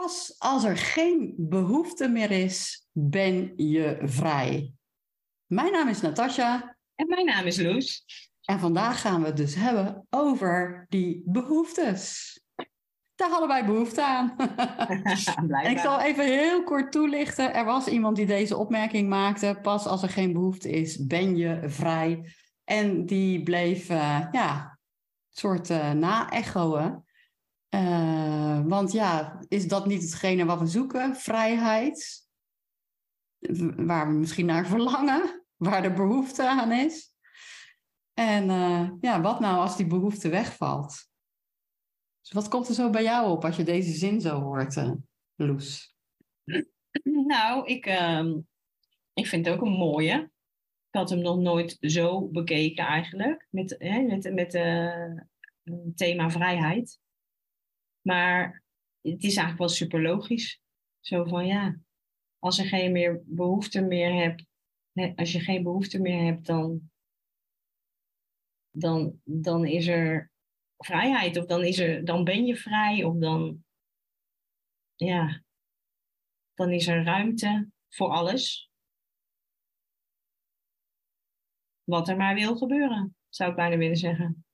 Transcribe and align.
Pas 0.00 0.34
als 0.38 0.64
er 0.64 0.76
geen 0.76 1.34
behoefte 1.36 2.08
meer 2.08 2.30
is, 2.30 2.86
ben 2.92 3.52
je 3.56 3.98
vrij. 4.02 4.72
Mijn 5.46 5.72
naam 5.72 5.88
is 5.88 6.00
Natasja. 6.00 6.76
En 6.94 7.08
mijn 7.08 7.26
naam 7.26 7.46
is 7.46 7.60
Loes. 7.60 8.04
En 8.44 8.58
vandaag 8.58 9.00
gaan 9.00 9.20
we 9.20 9.26
het 9.26 9.36
dus 9.36 9.54
hebben 9.54 10.06
over 10.10 10.86
die 10.88 11.22
behoeftes. 11.24 12.34
Daar 13.14 13.30
hadden 13.30 13.48
wij 13.48 13.64
behoefte 13.64 14.04
aan. 14.04 14.36
en 15.62 15.70
ik 15.70 15.78
zal 15.78 16.00
even 16.00 16.24
heel 16.24 16.64
kort 16.64 16.92
toelichten. 16.92 17.54
Er 17.54 17.64
was 17.64 17.86
iemand 17.86 18.16
die 18.16 18.26
deze 18.26 18.56
opmerking 18.56 19.08
maakte. 19.08 19.58
Pas 19.62 19.86
als 19.86 20.02
er 20.02 20.08
geen 20.08 20.32
behoefte 20.32 20.70
is, 20.70 21.06
ben 21.06 21.36
je 21.36 21.62
vrij. 21.64 22.32
En 22.64 23.06
die 23.06 23.42
bleef 23.42 23.90
uh, 23.90 24.26
ja, 24.30 24.60
een 24.60 25.38
soort 25.38 25.70
uh, 25.70 25.92
na-echoen. 25.92 27.04
Uh, 27.76 28.60
want 28.66 28.92
ja, 28.92 29.40
is 29.48 29.68
dat 29.68 29.86
niet 29.86 30.02
hetgene 30.02 30.44
wat 30.44 30.58
we 30.58 30.66
zoeken? 30.66 31.16
Vrijheid. 31.16 32.28
Waar 33.76 34.08
we 34.08 34.12
misschien 34.12 34.46
naar 34.46 34.66
verlangen. 34.66 35.44
Waar 35.56 35.82
de 35.82 35.92
behoefte 35.92 36.48
aan 36.48 36.72
is. 36.72 37.14
En 38.14 38.48
uh, 38.48 38.90
ja, 39.00 39.20
wat 39.20 39.40
nou 39.40 39.56
als 39.56 39.76
die 39.76 39.86
behoefte 39.86 40.28
wegvalt? 40.28 41.08
Dus 42.20 42.32
wat 42.32 42.48
komt 42.48 42.68
er 42.68 42.74
zo 42.74 42.90
bij 42.90 43.02
jou 43.02 43.30
op 43.30 43.44
als 43.44 43.56
je 43.56 43.62
deze 43.62 43.92
zin 43.92 44.20
zo 44.20 44.40
hoort, 44.40 44.76
uh, 44.76 44.92
Loes? 45.34 45.94
Nou, 47.26 47.66
ik, 47.66 47.86
uh, 47.86 48.34
ik 49.12 49.26
vind 49.26 49.46
het 49.46 49.54
ook 49.54 49.62
een 49.62 49.76
mooie. 49.76 50.30
Ik 50.88 51.00
had 51.00 51.10
hem 51.10 51.18
nog 51.18 51.38
nooit 51.38 51.76
zo 51.80 52.28
bekeken 52.28 52.84
eigenlijk. 52.84 53.46
Met, 53.50 53.76
met, 54.06 54.32
met 54.34 54.52
het 54.52 55.96
thema 55.96 56.30
vrijheid. 56.30 56.98
Maar 58.06 58.62
het 59.00 59.22
is 59.22 59.36
eigenlijk 59.36 59.58
wel 59.58 59.68
super 59.68 60.02
logisch. 60.02 60.60
Zo 61.00 61.24
van 61.24 61.46
ja, 61.46 61.78
als 62.38 62.58
er 62.58 62.66
geen 62.66 62.92
meer 62.92 63.22
behoefte 63.24 63.80
meer 63.80 64.12
hebt, 64.12 64.46
als 65.18 65.32
je 65.32 65.40
geen 65.40 65.62
behoefte 65.62 66.00
meer 66.00 66.24
hebt, 66.24 66.46
dan, 66.46 66.90
dan, 68.70 69.20
dan 69.24 69.64
is 69.64 69.86
er 69.86 70.30
vrijheid. 70.76 71.36
Of 71.36 71.46
dan, 71.46 71.64
is 71.64 71.78
er, 71.78 72.04
dan 72.04 72.24
ben 72.24 72.46
je 72.46 72.56
vrij. 72.56 73.04
Of 73.04 73.16
dan, 73.16 73.64
ja, 74.94 75.42
dan 76.54 76.72
is 76.72 76.86
er 76.86 77.04
ruimte 77.04 77.70
voor 77.88 78.08
alles. 78.08 78.70
Wat 81.84 82.08
er 82.08 82.16
maar 82.16 82.34
wil 82.34 82.56
gebeuren, 82.56 83.16
zou 83.28 83.50
ik 83.50 83.56
bijna 83.56 83.76
willen 83.76 83.96
zeggen. 83.96 84.45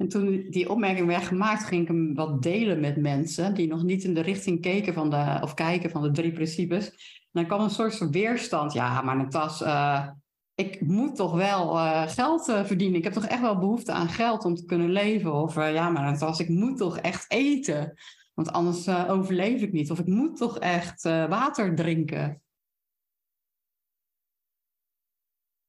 En 0.00 0.08
toen 0.08 0.46
die 0.50 0.70
opmerking 0.70 1.06
werd 1.06 1.24
gemaakt, 1.24 1.64
ging 1.64 1.82
ik 1.82 1.88
hem 1.88 2.14
wat 2.14 2.42
delen 2.42 2.80
met 2.80 2.96
mensen 2.96 3.54
die 3.54 3.66
nog 3.66 3.82
niet 3.82 4.04
in 4.04 4.14
de 4.14 4.20
richting 4.20 4.60
keken 4.60 4.94
van 4.94 5.10
de, 5.10 5.38
of 5.42 5.54
kijken 5.54 5.90
van 5.90 6.02
de 6.02 6.10
drie 6.10 6.32
principes. 6.32 6.88
En 6.88 7.28
dan 7.30 7.46
kwam 7.46 7.60
een 7.60 7.70
soort 7.70 8.10
weerstand. 8.10 8.72
Ja, 8.72 9.02
maar 9.02 9.16
Natas, 9.16 9.62
uh, 9.62 10.08
ik 10.54 10.80
moet 10.80 11.16
toch 11.16 11.34
wel 11.34 11.76
uh, 11.76 12.08
geld 12.08 12.48
uh, 12.48 12.64
verdienen. 12.64 12.98
Ik 12.98 13.04
heb 13.04 13.12
toch 13.12 13.26
echt 13.26 13.40
wel 13.40 13.58
behoefte 13.58 13.92
aan 13.92 14.08
geld 14.08 14.44
om 14.44 14.54
te 14.54 14.64
kunnen 14.64 14.90
leven. 14.90 15.32
Of 15.34 15.54
ja, 15.54 15.90
maar 15.90 16.02
Natas, 16.02 16.40
ik 16.40 16.48
moet 16.48 16.76
toch 16.76 16.98
echt 16.98 17.30
eten. 17.30 17.94
Want 18.34 18.52
anders 18.52 18.88
overleef 18.88 19.62
ik 19.62 19.72
niet. 19.72 19.90
Of 19.90 19.98
ik 19.98 20.06
moet 20.06 20.36
toch 20.36 20.58
echt 20.58 21.02
water 21.02 21.74
drinken. 21.74 22.42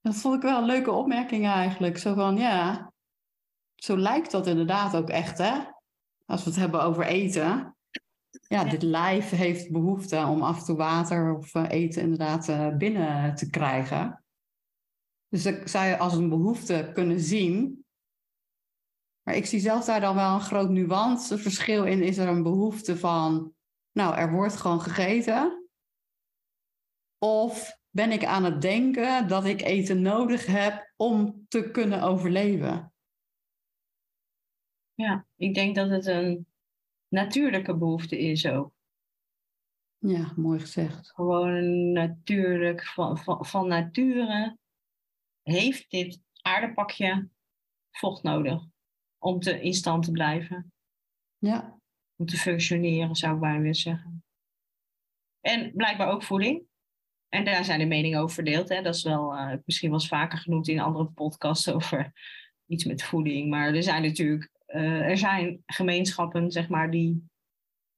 Dat 0.02 0.16
vond 0.16 0.36
ik 0.36 0.42
wel 0.42 0.58
een 0.58 0.66
leuke 0.66 0.92
opmerking 0.92 1.46
eigenlijk. 1.46 1.98
Zo 1.98 2.14
van, 2.14 2.38
ja, 2.38 2.91
zo 3.84 3.98
lijkt 3.98 4.32
dat 4.32 4.48
inderdaad 4.48 4.96
ook 4.96 5.10
echt, 5.10 5.38
hè? 5.38 5.60
Als 6.26 6.44
we 6.44 6.50
het 6.50 6.60
hebben 6.60 6.84
over 6.84 7.06
eten. 7.06 7.76
Ja, 8.48 8.64
dit 8.64 8.82
lijf 8.82 9.30
heeft 9.30 9.72
behoefte 9.72 10.18
om 10.18 10.42
af 10.42 10.60
en 10.60 10.66
toe 10.66 10.76
water 10.76 11.36
of 11.36 11.56
eh, 11.56 11.70
eten 11.70 12.02
inderdaad 12.02 12.50
eh, 12.50 12.78
binnen 12.78 13.36
te 13.36 13.50
krijgen. 13.50 14.24
Dus 15.28 15.44
dat 15.44 15.70
zou 15.70 15.86
je 15.86 15.98
als 15.98 16.14
een 16.14 16.30
behoefte 16.30 16.92
kunnen 16.94 17.20
zien. 17.20 17.86
Maar 19.22 19.36
ik 19.36 19.46
zie 19.46 19.60
zelf 19.60 19.86
daar 19.86 20.02
dan 20.02 20.16
wel 20.16 20.34
een 20.34 20.42
groot 20.42 20.70
nuanceverschil 20.70 21.86
in. 21.86 22.04
Is 22.04 22.18
er 22.18 22.28
een 22.28 22.44
behoefte 22.44 22.98
van, 22.98 23.54
nou, 23.92 24.16
er 24.16 24.32
wordt 24.32 24.56
gewoon 24.56 24.82
gegeten? 24.82 25.70
Of 27.18 27.78
ben 27.90 28.12
ik 28.12 28.26
aan 28.26 28.44
het 28.44 28.62
denken 28.62 29.28
dat 29.28 29.46
ik 29.46 29.62
eten 29.62 30.02
nodig 30.02 30.46
heb 30.46 30.94
om 30.96 31.46
te 31.48 31.72
kunnen 31.72 32.02
overleven? 32.02 32.92
Ja, 35.02 35.26
ik 35.36 35.54
denk 35.54 35.76
dat 35.76 35.90
het 35.90 36.06
een 36.06 36.48
natuurlijke 37.08 37.78
behoefte 37.78 38.20
is 38.20 38.46
ook. 38.46 38.74
Ja, 39.98 40.34
mooi 40.36 40.60
gezegd. 40.60 41.12
Gewoon 41.12 41.92
natuurlijk, 41.92 42.86
van, 42.86 43.18
van, 43.18 43.46
van 43.46 43.68
nature 43.68 44.58
heeft 45.42 45.90
dit 45.90 46.22
aardepakje 46.42 47.30
vocht 47.92 48.24
nodig 48.24 48.64
om 49.18 49.40
te, 49.40 49.62
in 49.62 49.74
stand 49.74 50.04
te 50.04 50.12
blijven. 50.12 50.74
Ja. 51.38 51.80
Om 52.16 52.26
te 52.26 52.38
functioneren, 52.38 53.16
zou 53.16 53.34
ik 53.34 53.40
bijna 53.40 53.58
willen 53.58 53.76
zeggen. 53.76 54.24
En 55.40 55.72
blijkbaar 55.76 56.12
ook 56.12 56.24
voeding. 56.24 56.64
En 57.28 57.46
daar 57.46 57.66
zijn 57.66 57.80
de 57.80 57.86
meningen 57.86 58.20
over 58.20 58.36
verdeeld. 58.36 58.70
Hè. 58.70 58.82
Dat 58.82 58.96
is 58.96 59.04
wel 59.04 59.36
uh, 59.38 59.54
misschien 59.66 59.90
wel 59.90 60.00
eens 60.00 60.08
vaker 60.08 60.38
genoemd 60.38 60.68
in 60.68 60.80
andere 60.80 61.06
podcasts 61.06 61.70
over 61.70 62.12
iets 62.66 62.86
met 62.86 63.04
voeding. 63.04 63.50
Maar 63.50 63.74
er 63.74 63.84
zijn 63.84 64.02
natuurlijk 64.02 64.50
uh, 64.74 65.10
er 65.10 65.18
zijn 65.18 65.64
gemeenschappen, 65.66 66.52
zeg 66.52 66.70
maar, 66.70 66.92
die 66.92 67.30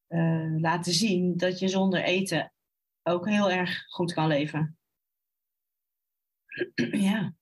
uh, 0.07 0.59
laten 0.59 0.93
zien 0.93 1.37
dat 1.37 1.59
je 1.59 1.67
zonder 1.67 2.03
eten 2.03 2.53
ook 3.03 3.29
heel 3.29 3.51
erg 3.51 3.85
goed 3.87 4.13
kan 4.13 4.27
leven. 4.27 4.77
ja. 6.75 7.33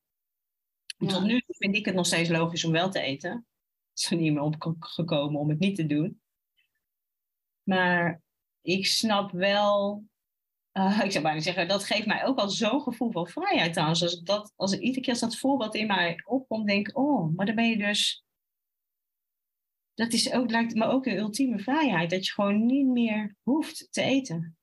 ja. 0.98 1.08
Tot 1.08 1.24
nu 1.24 1.42
vind 1.48 1.76
ik 1.76 1.86
het 1.86 1.96
nog 1.96 2.06
steeds 2.06 2.30
logisch 2.30 2.66
om 2.66 2.72
wel 2.72 2.90
te 2.90 3.00
eten. 3.00 3.32
Het 3.32 4.00
is 4.00 4.12
er 4.12 4.18
niet 4.18 4.34
meer 4.34 4.42
opgekomen 4.42 5.40
om 5.40 5.50
het 5.50 5.60
niet 5.60 5.76
te 5.76 5.86
doen. 5.86 6.22
Maar 7.64 8.22
ik 8.62 8.86
snap 8.86 9.32
wel, 9.32 10.04
uh, 10.74 11.02
ik 11.06 11.12
zou 11.12 11.24
bijna 11.24 11.40
zeggen, 11.40 11.68
dat 11.68 11.84
geeft 11.84 12.06
mij 12.06 12.26
ook 12.26 12.38
al 12.38 12.50
zo'n 12.50 12.82
gevoel 12.82 13.12
van 13.12 13.28
vrijheid 13.28 13.74
trouwens. 13.74 14.02
Als, 14.02 14.20
dat, 14.20 14.54
als 14.56 14.74
iedere 14.74 15.02
keer 15.02 15.14
als 15.14 15.22
dat 15.22 15.38
voorbeeld 15.38 15.76
in 15.76 15.88
mij 15.88 16.22
opkomt, 16.26 16.68
denk 16.68 16.88
ik, 16.88 16.98
oh, 16.98 17.36
maar 17.36 17.46
dan 17.46 17.56
ben 17.56 17.70
je 17.70 17.78
dus 17.78 18.24
dat 20.02 20.14
is 20.14 20.34
ook, 20.34 20.52
lijkt 20.52 20.76
me 20.76 20.86
ook 20.86 21.06
een 21.06 21.18
ultieme 21.18 21.60
vrijheid. 21.60 22.10
Dat 22.10 22.26
je 22.26 22.32
gewoon 22.32 22.66
niet 22.66 22.88
meer 22.88 23.36
hoeft 23.44 23.88
te 23.92 24.02
eten. 24.02 24.58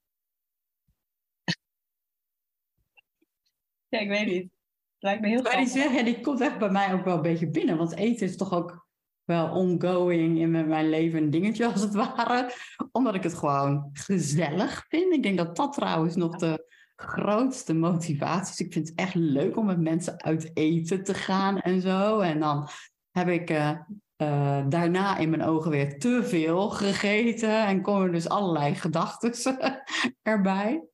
ja, 3.88 3.99
ik 3.99 4.08
weet 4.08 4.26
niet. 4.26 4.43
Het 4.43 5.02
lijkt 5.02 5.20
me 5.20 5.29
heel 5.29 5.43
Maar 5.43 5.56
die 5.56 5.67
zeggen, 5.67 6.05
die 6.05 6.20
komt 6.20 6.40
echt 6.40 6.58
bij 6.58 6.70
mij 6.70 6.93
ook 6.93 7.05
wel 7.05 7.17
een 7.17 7.23
beetje 7.23 7.50
binnen. 7.50 7.76
Want 7.76 7.96
eten 7.96 8.26
is 8.26 8.37
toch 8.37 8.52
ook 8.52 8.87
wel 9.25 9.50
ongoing 9.50 10.38
in 10.38 10.50
mijn 10.50 10.88
leven 10.88 11.23
een 11.23 11.31
dingetje 11.31 11.67
als 11.67 11.81
het 11.81 11.94
ware. 11.94 12.52
Omdat 12.93 13.14
ik 13.14 13.23
het 13.23 13.35
gewoon 13.35 13.90
gezellig 13.93 14.87
vind. 14.88 15.14
Ik 15.14 15.23
denk 15.23 15.37
dat 15.37 15.56
dat 15.56 15.73
trouwens 15.73 16.17
nog 16.17 16.37
de 16.37 16.67
grootste 16.96 17.75
motivatie 17.75 18.52
is. 18.52 18.61
Ik 18.61 18.73
vind 18.73 18.88
het 18.88 18.99
echt 18.99 19.14
leuk 19.14 19.56
om 19.56 19.67
met 19.67 19.81
mensen 19.81 20.23
uit 20.23 20.50
eten 20.56 21.05
te 21.05 21.14
gaan 21.14 21.61
en 21.61 21.81
zo. 21.81 22.20
En 22.20 22.40
dan 22.40 22.69
heb 23.11 23.29
ik 23.29 23.50
uh, 23.50 23.81
uh, 24.23 24.69
daarna 24.69 25.17
in 25.17 25.31
mijn 25.31 25.43
ogen 25.43 25.70
weer 25.70 25.99
te 25.99 26.25
veel 26.25 26.70
gegeten 26.70 27.67
en 27.67 27.82
komen 27.82 28.12
dus 28.12 28.29
allerlei 28.29 28.75
gedachten 28.75 29.35
erbij. 30.23 30.88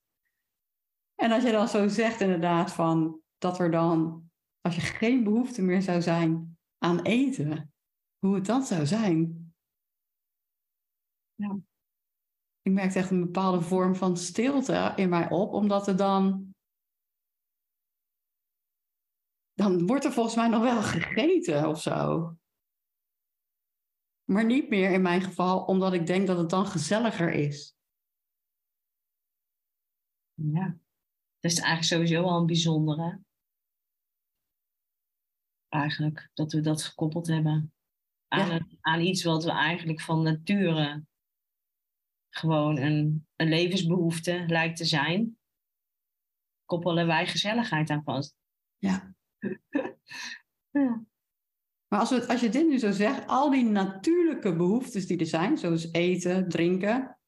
En 1.15 1.33
als 1.33 1.43
je 1.43 1.53
dan 1.53 1.69
zo 1.69 1.89
zegt 1.89 2.21
inderdaad 2.21 2.73
van 2.73 3.21
dat 3.39 3.59
er 3.59 3.71
dan, 3.71 4.31
als 4.61 4.75
je 4.75 4.81
geen 4.81 5.25
behoefte 5.25 5.63
meer 5.63 5.83
zou 5.83 6.03
zijn 6.03 6.59
aan 6.79 7.03
eten, 7.03 7.73
hoe 8.19 8.35
het 8.35 8.47
dan 8.47 8.63
zou 8.63 8.87
zijn. 8.87 9.53
Ja. 11.35 11.59
Ik 12.63 12.73
merkte 12.73 12.99
echt 12.99 13.11
een 13.11 13.25
bepaalde 13.25 13.61
vorm 13.61 13.95
van 13.95 14.17
stilte 14.17 14.93
in 14.97 15.09
mij 15.09 15.31
op, 15.31 15.53
omdat 15.53 15.89
er 15.89 15.97
dan. 15.97 16.53
Dan 19.53 19.87
wordt 19.87 20.05
er 20.05 20.13
volgens 20.13 20.35
mij 20.35 20.49
nog 20.49 20.63
wel 20.63 20.83
gegeten 20.83 21.69
of 21.69 21.81
zo. 21.81 22.31
Maar 24.25 24.45
niet 24.45 24.69
meer 24.69 24.91
in 24.91 25.03
mijn 25.03 25.23
geval, 25.23 25.65
omdat 25.65 25.93
ik 25.93 26.07
denk 26.07 26.27
dat 26.27 26.39
het 26.39 26.51
dan 26.51 26.67
gezelliger 26.67 27.33
is. 27.33 27.77
Ja, 30.35 30.79
dat 31.41 31.53
is 31.53 31.59
eigenlijk 31.59 31.85
sowieso 31.85 32.29
al 32.29 32.41
een 32.41 32.47
bijzondere. 32.47 33.21
Eigenlijk, 35.69 36.31
dat 36.35 36.53
we 36.53 36.61
dat 36.61 36.83
gekoppeld 36.83 37.27
hebben 37.27 37.75
aan, 38.29 38.79
aan 38.81 39.01
iets 39.01 39.23
wat 39.23 39.45
we 39.45 39.51
eigenlijk 39.51 40.01
van 40.01 40.23
nature 40.23 41.05
gewoon 42.29 42.77
een, 42.77 43.27
een 43.37 43.49
levensbehoefte 43.49 44.45
lijkt 44.47 44.77
te 44.77 44.85
zijn, 44.85 45.39
koppelen 46.65 47.07
wij 47.07 47.27
gezelligheid 47.27 47.91
aan 47.91 48.03
vast. 48.03 48.37
Ja. 48.77 49.15
ja. 50.71 51.05
Maar 51.95 52.03
als, 52.03 52.13
we, 52.13 52.29
als 52.29 52.41
je 52.41 52.49
dit 52.49 52.69
nu 52.69 52.79
zo 52.79 52.91
zegt, 52.91 53.27
al 53.27 53.51
die 53.51 53.65
natuurlijke 53.65 54.57
behoeftes 54.57 55.07
die 55.07 55.19
er 55.19 55.27
zijn, 55.27 55.59
zoals 55.59 55.93
eten, 55.93 56.49
drinken, 56.49 57.19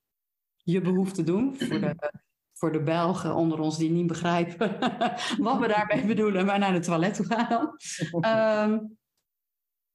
je 0.57 0.81
behoefte 0.81 1.23
doen, 1.23 1.57
voor 1.57 1.81
de, 1.81 2.13
voor 2.53 2.73
de 2.73 2.83
Belgen 2.83 3.35
onder 3.35 3.59
ons 3.59 3.79
die 3.79 3.91
niet 3.91 4.07
begrijpen 4.07 4.79
wat 5.39 5.59
we 5.59 5.69
daarmee 5.69 6.07
bedoelen, 6.15 6.47
maar 6.47 6.59
naar 6.59 6.73
de 6.73 6.79
toilet 6.79 7.15
toe 7.15 7.27
gaan 7.27 7.49
dan. 7.49 7.77
Ehm, 8.23 8.79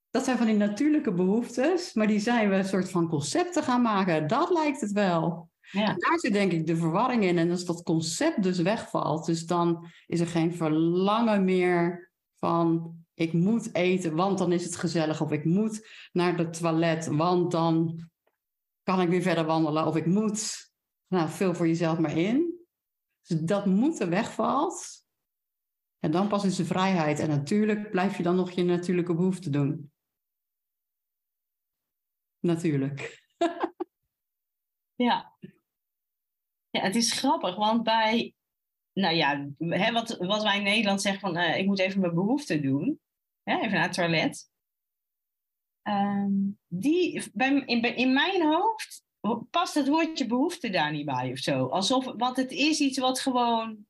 dat 0.09 0.23
zijn 0.23 0.37
van 0.37 0.45
die 0.45 0.55
natuurlijke 0.55 1.13
behoeftes, 1.13 1.93
maar 1.93 2.07
die 2.07 2.19
zijn 2.19 2.49
we 2.49 2.55
een 2.55 2.65
soort 2.65 2.91
van 2.91 3.09
concepten 3.09 3.63
gaan 3.63 3.81
maken. 3.81 4.27
Dat 4.27 4.49
lijkt 4.49 4.81
het 4.81 4.91
wel. 4.91 5.49
Ja. 5.71 5.85
Daar 5.85 6.19
zit 6.19 6.33
denk 6.33 6.51
ik 6.51 6.67
de 6.67 6.75
verwarring 6.75 7.23
in. 7.23 7.37
En 7.37 7.51
als 7.51 7.65
dat 7.65 7.83
concept 7.83 8.43
dus 8.43 8.59
wegvalt, 8.59 9.25
dus 9.25 9.45
dan 9.45 9.87
is 10.07 10.19
er 10.19 10.27
geen 10.27 10.55
verlangen 10.55 11.43
meer 11.43 12.11
van 12.37 12.99
ik 13.21 13.33
moet 13.33 13.75
eten, 13.75 14.15
want 14.15 14.37
dan 14.37 14.51
is 14.51 14.63
het 14.63 14.75
gezellig. 14.75 15.21
Of 15.21 15.31
ik 15.31 15.45
moet 15.45 15.87
naar 16.11 16.37
het 16.37 16.59
toilet, 16.59 17.07
want 17.07 17.51
dan 17.51 18.09
kan 18.83 19.01
ik 19.01 19.09
weer 19.09 19.21
verder 19.21 19.45
wandelen. 19.45 19.85
Of 19.85 19.95
ik 19.95 20.05
moet, 20.05 20.71
nou, 21.07 21.29
veel 21.29 21.53
voor 21.53 21.67
jezelf 21.67 21.99
maar 21.99 22.17
in. 22.17 22.65
Dus 23.21 23.39
dat 23.39 23.65
moeten 23.65 24.09
wegvalt. 24.09 25.05
En 25.99 26.11
dan 26.11 26.27
pas 26.27 26.43
is 26.43 26.55
de 26.55 26.65
vrijheid. 26.65 27.19
En 27.19 27.29
natuurlijk 27.29 27.91
blijf 27.91 28.17
je 28.17 28.23
dan 28.23 28.35
nog 28.35 28.51
je 28.51 28.63
natuurlijke 28.63 29.15
behoefte 29.15 29.49
doen. 29.49 29.91
Natuurlijk. 32.39 33.23
ja. 34.95 35.37
Ja, 36.69 36.81
het 36.81 36.95
is 36.95 37.11
grappig, 37.11 37.55
want 37.55 37.83
bij, 37.83 38.33
nou 38.93 39.15
ja, 39.15 39.49
hè, 39.57 39.91
wat, 39.91 40.43
wij 40.43 40.57
in 40.57 40.63
Nederland 40.63 41.01
zeggen 41.01 41.21
van, 41.21 41.37
uh, 41.37 41.57
ik 41.57 41.65
moet 41.65 41.79
even 41.79 42.01
mijn 42.01 42.13
behoefte 42.13 42.59
doen 42.59 42.99
even 43.59 43.71
naar 43.71 43.83
het 43.83 43.93
toilet. 43.93 44.49
Ehm, 45.81 46.31
die, 46.67 47.31
bij, 47.33 47.63
in, 47.95 48.13
mijn 48.13 48.41
hoofd 48.41 49.03
past 49.49 49.73
het 49.73 49.87
woordje 49.87 50.25
behoefte 50.25 50.69
daar 50.69 50.91
niet 50.91 51.05
bij 51.05 51.31
of 51.31 51.37
zo. 51.37 51.67
Alsof, 51.67 52.05
want 52.05 52.37
het 52.37 52.51
is 52.51 52.79
iets 52.79 52.97
wat 52.97 53.19
gewoon... 53.19 53.85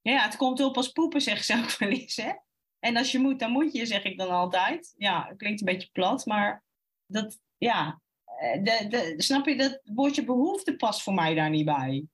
Ja, 0.00 0.24
het 0.24 0.36
komt 0.36 0.60
op 0.60 0.76
als 0.76 0.92
poepen, 0.92 1.20
zeg 1.20 1.44
ze 1.44 1.56
ook 1.62 1.78
wel 1.78 1.88
eens, 1.88 2.16
hè? 2.16 2.32
En 2.78 2.96
als 2.96 3.12
je 3.12 3.18
moet, 3.18 3.38
dan 3.38 3.52
moet 3.52 3.72
je, 3.72 3.86
zeg 3.86 4.04
ik 4.04 4.18
dan 4.18 4.30
altijd. 4.30 4.94
Ja, 4.96 5.26
het 5.26 5.36
klinkt 5.36 5.60
een 5.60 5.66
beetje 5.66 5.90
plat, 5.92 6.26
maar 6.26 6.64
dat, 7.06 7.38
ja... 7.56 8.00
Eh, 8.24 8.62
de, 8.62 8.86
de, 8.88 9.14
snap 9.16 9.46
je, 9.46 9.56
dat 9.56 9.80
woordje 9.84 10.24
behoefte 10.24 10.76
past 10.76 11.02
voor 11.02 11.14
mij 11.14 11.34
daar 11.34 11.50
niet 11.50 11.64
bij. 11.64 12.06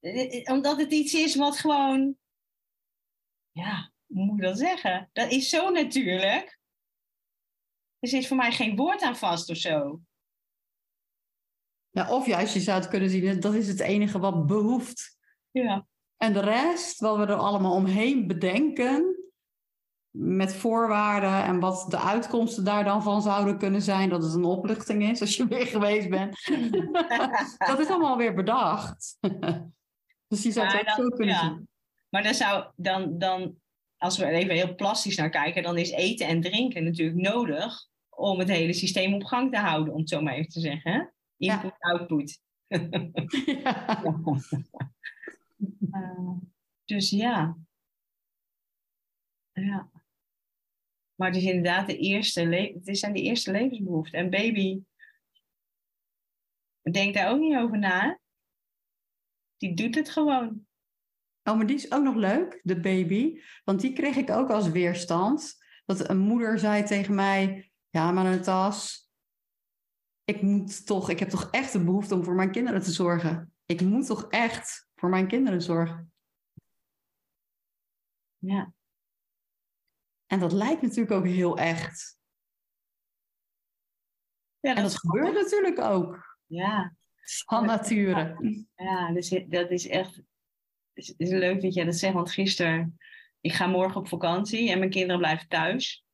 Eh, 0.00 0.34
eh, 0.34 0.54
omdat 0.54 0.78
het 0.78 0.92
iets 0.92 1.14
is 1.14 1.34
wat 1.34 1.58
gewoon... 1.58 2.16
Ja, 3.50 3.91
hoe 4.12 4.24
moet 4.24 4.38
ik 4.38 4.44
dat 4.44 4.58
zeggen? 4.58 5.10
Dat 5.12 5.30
is 5.30 5.48
zo 5.48 5.70
natuurlijk. 5.70 6.60
Er 7.98 8.12
is 8.12 8.28
voor 8.28 8.36
mij 8.36 8.52
geen 8.52 8.76
woord 8.76 9.02
aan 9.02 9.16
vast 9.16 9.50
of 9.50 9.56
zo. 9.56 10.00
Ja, 11.90 12.10
of 12.10 12.26
juist, 12.26 12.54
je 12.54 12.60
zou 12.60 12.80
het 12.80 12.88
kunnen 12.88 13.10
zien, 13.10 13.40
dat 13.40 13.54
is 13.54 13.68
het 13.68 13.80
enige 13.80 14.18
wat 14.18 14.46
behoeft. 14.46 15.18
Ja. 15.50 15.86
En 16.16 16.32
de 16.32 16.40
rest, 16.40 17.00
wat 17.00 17.16
we 17.16 17.26
er 17.26 17.34
allemaal 17.34 17.74
omheen 17.74 18.26
bedenken, 18.26 19.22
met 20.10 20.54
voorwaarden 20.54 21.44
en 21.44 21.60
wat 21.60 21.86
de 21.90 21.98
uitkomsten 21.98 22.64
daar 22.64 22.84
dan 22.84 23.02
van 23.02 23.22
zouden 23.22 23.58
kunnen 23.58 23.82
zijn, 23.82 24.08
dat 24.08 24.22
het 24.22 24.34
een 24.34 24.44
opluchting 24.44 25.02
is 25.02 25.20
als 25.20 25.36
je 25.36 25.48
weer 25.54 25.66
geweest 25.66 26.08
bent. 26.08 26.44
dat 27.68 27.78
is 27.78 27.88
allemaal 27.88 28.16
weer 28.16 28.34
bedacht. 28.34 29.18
dus 30.28 30.42
je 30.42 30.52
zou 30.52 30.66
het 30.66 30.80
ook 30.80 30.88
zo 30.88 31.08
kunnen 31.08 31.34
ja. 31.34 31.40
zien. 31.40 31.68
Maar 32.08 32.22
dan 32.22 32.34
zou 32.34 32.66
dan, 32.76 33.18
dan 33.18 33.61
als 34.02 34.18
we 34.18 34.24
er 34.24 34.34
even 34.34 34.54
heel 34.54 34.74
plastisch 34.74 35.16
naar 35.16 35.30
kijken, 35.30 35.62
dan 35.62 35.78
is 35.78 35.90
eten 35.90 36.26
en 36.26 36.40
drinken 36.40 36.84
natuurlijk 36.84 37.18
nodig 37.18 37.88
om 38.08 38.38
het 38.38 38.48
hele 38.48 38.72
systeem 38.72 39.14
op 39.14 39.24
gang 39.24 39.52
te 39.52 39.58
houden, 39.58 39.92
om 39.92 40.00
het 40.00 40.08
zo 40.08 40.20
maar 40.20 40.34
even 40.34 40.50
te 40.50 40.60
zeggen. 40.60 41.14
Input, 41.36 41.74
output. 41.78 42.40
Ja. 42.66 42.78
uh, 45.92 46.30
dus 46.84 47.10
ja. 47.10 47.56
Ja. 49.52 49.90
Maar 51.14 51.28
het 51.28 51.36
is 51.36 51.44
inderdaad 51.44 51.86
de 51.86 51.96
eerste, 51.96 52.40
het 52.84 52.98
zijn 52.98 53.12
de 53.12 53.22
eerste 53.22 53.50
levensbehoeften. 53.50 54.18
En 54.18 54.30
baby 54.30 54.82
denkt 56.90 57.14
daar 57.14 57.30
ook 57.30 57.40
niet 57.40 57.56
over 57.56 57.78
na. 57.78 58.20
Die 59.56 59.74
doet 59.74 59.94
het 59.94 60.10
gewoon. 60.10 60.66
Oh, 61.44 61.56
maar 61.56 61.66
die 61.66 61.76
is 61.76 61.92
ook 61.92 62.02
nog 62.02 62.14
leuk, 62.14 62.60
de 62.62 62.80
baby. 62.80 63.40
Want 63.64 63.80
die 63.80 63.92
kreeg 63.92 64.16
ik 64.16 64.30
ook 64.30 64.50
als 64.50 64.70
weerstand. 64.70 65.54
Dat 65.84 66.08
een 66.08 66.18
moeder 66.18 66.58
zei 66.58 66.84
tegen 66.84 67.14
mij: 67.14 67.72
Ja, 67.90 68.12
maar 68.12 68.26
een 68.26 68.42
tas. 68.42 69.10
Ik 70.24 70.42
moet 70.42 70.86
toch, 70.86 71.10
ik 71.10 71.18
heb 71.18 71.28
toch 71.28 71.50
echt 71.50 71.72
de 71.72 71.84
behoefte 71.84 72.14
om 72.14 72.24
voor 72.24 72.34
mijn 72.34 72.50
kinderen 72.50 72.82
te 72.82 72.92
zorgen. 72.92 73.54
Ik 73.66 73.80
moet 73.80 74.06
toch 74.06 74.28
echt 74.28 74.88
voor 74.94 75.08
mijn 75.08 75.28
kinderen 75.28 75.62
zorgen. 75.62 76.12
Ja. 78.38 78.72
En 80.26 80.40
dat 80.40 80.52
lijkt 80.52 80.82
natuurlijk 80.82 81.10
ook 81.10 81.26
heel 81.26 81.58
echt. 81.58 82.18
Ja, 84.60 84.68
dat 84.68 84.76
en 84.76 84.82
dat 84.82 84.98
gebeurt 84.98 85.34
natuurlijk 85.34 85.78
ook. 85.78 86.38
Ja. 86.46 86.96
Van 87.46 87.66
nature. 87.66 88.36
Ja, 88.74 89.12
dus 89.12 89.28
dat 89.48 89.70
is 89.70 89.88
echt 89.88 90.22
het 90.94 91.14
is 91.16 91.30
leuk 91.30 91.62
dat 91.62 91.74
jij 91.74 91.84
dat 91.84 91.96
zegt, 91.96 92.14
want 92.14 92.32
gisteren, 92.32 92.98
ik 93.40 93.52
ga 93.52 93.66
morgen 93.66 94.00
op 94.00 94.08
vakantie 94.08 94.70
en 94.70 94.78
mijn 94.78 94.90
kinderen 94.90 95.18
blijven 95.20 95.48
thuis. 95.48 96.04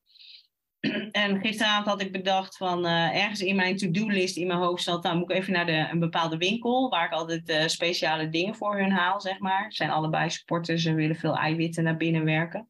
En 1.11 1.40
gisteravond 1.40 1.87
had 1.87 2.00
ik 2.00 2.12
bedacht 2.12 2.56
van 2.56 2.87
uh, 2.87 3.23
ergens 3.23 3.40
in 3.40 3.56
mijn 3.56 3.76
to-do-list 3.76 4.37
in 4.37 4.47
mijn 4.47 4.58
hoofd 4.58 4.82
zat, 4.82 5.02
nou 5.02 5.16
moet 5.16 5.30
ik 5.30 5.37
even 5.37 5.52
naar 5.52 5.66
de, 5.66 5.88
een 5.90 5.99
bepaalde 5.99 6.37
winkel 6.37 6.88
waar 6.88 7.06
ik 7.06 7.12
altijd 7.12 7.49
uh, 7.49 7.66
speciale 7.66 8.28
dingen 8.28 8.54
voor 8.54 8.78
hun 8.78 8.90
haal, 8.90 9.20
zeg 9.20 9.38
maar. 9.38 9.64
Ze 9.70 9.76
zijn 9.76 9.90
allebei 9.90 10.30
sporters, 10.30 10.82
ze 10.82 10.94
willen 10.94 11.16
veel 11.16 11.37
eiwitten 11.37 11.85
naar 11.85 11.97
binnen 11.97 12.25
werken. 12.25 12.68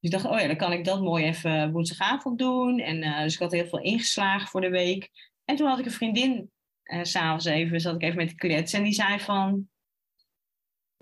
Dus 0.00 0.10
ik 0.10 0.10
dacht, 0.10 0.34
oh 0.34 0.40
ja, 0.40 0.46
dan 0.46 0.56
kan 0.56 0.72
ik 0.72 0.84
dat 0.84 1.02
mooi 1.02 1.24
even 1.24 1.72
woensdagavond 1.72 2.38
doen. 2.38 2.80
En 2.80 3.02
uh, 3.02 3.22
dus 3.22 3.34
ik 3.34 3.40
had 3.40 3.52
heel 3.52 3.66
veel 3.66 3.80
ingeslagen 3.80 4.48
voor 4.48 4.60
de 4.60 4.70
week. 4.70 5.10
En 5.44 5.56
toen 5.56 5.68
had 5.68 5.78
ik 5.78 5.84
een 5.84 5.90
vriendin, 5.90 6.50
s 6.82 7.10
s'avonds 7.10 7.44
even, 7.44 7.80
zat 7.80 7.94
ik 7.94 8.02
even 8.02 8.16
met 8.16 8.28
de 8.28 8.34
kletsen 8.34 8.78
en 8.78 8.84
die 8.84 8.92
zei 8.92 9.20
van, 9.20 9.68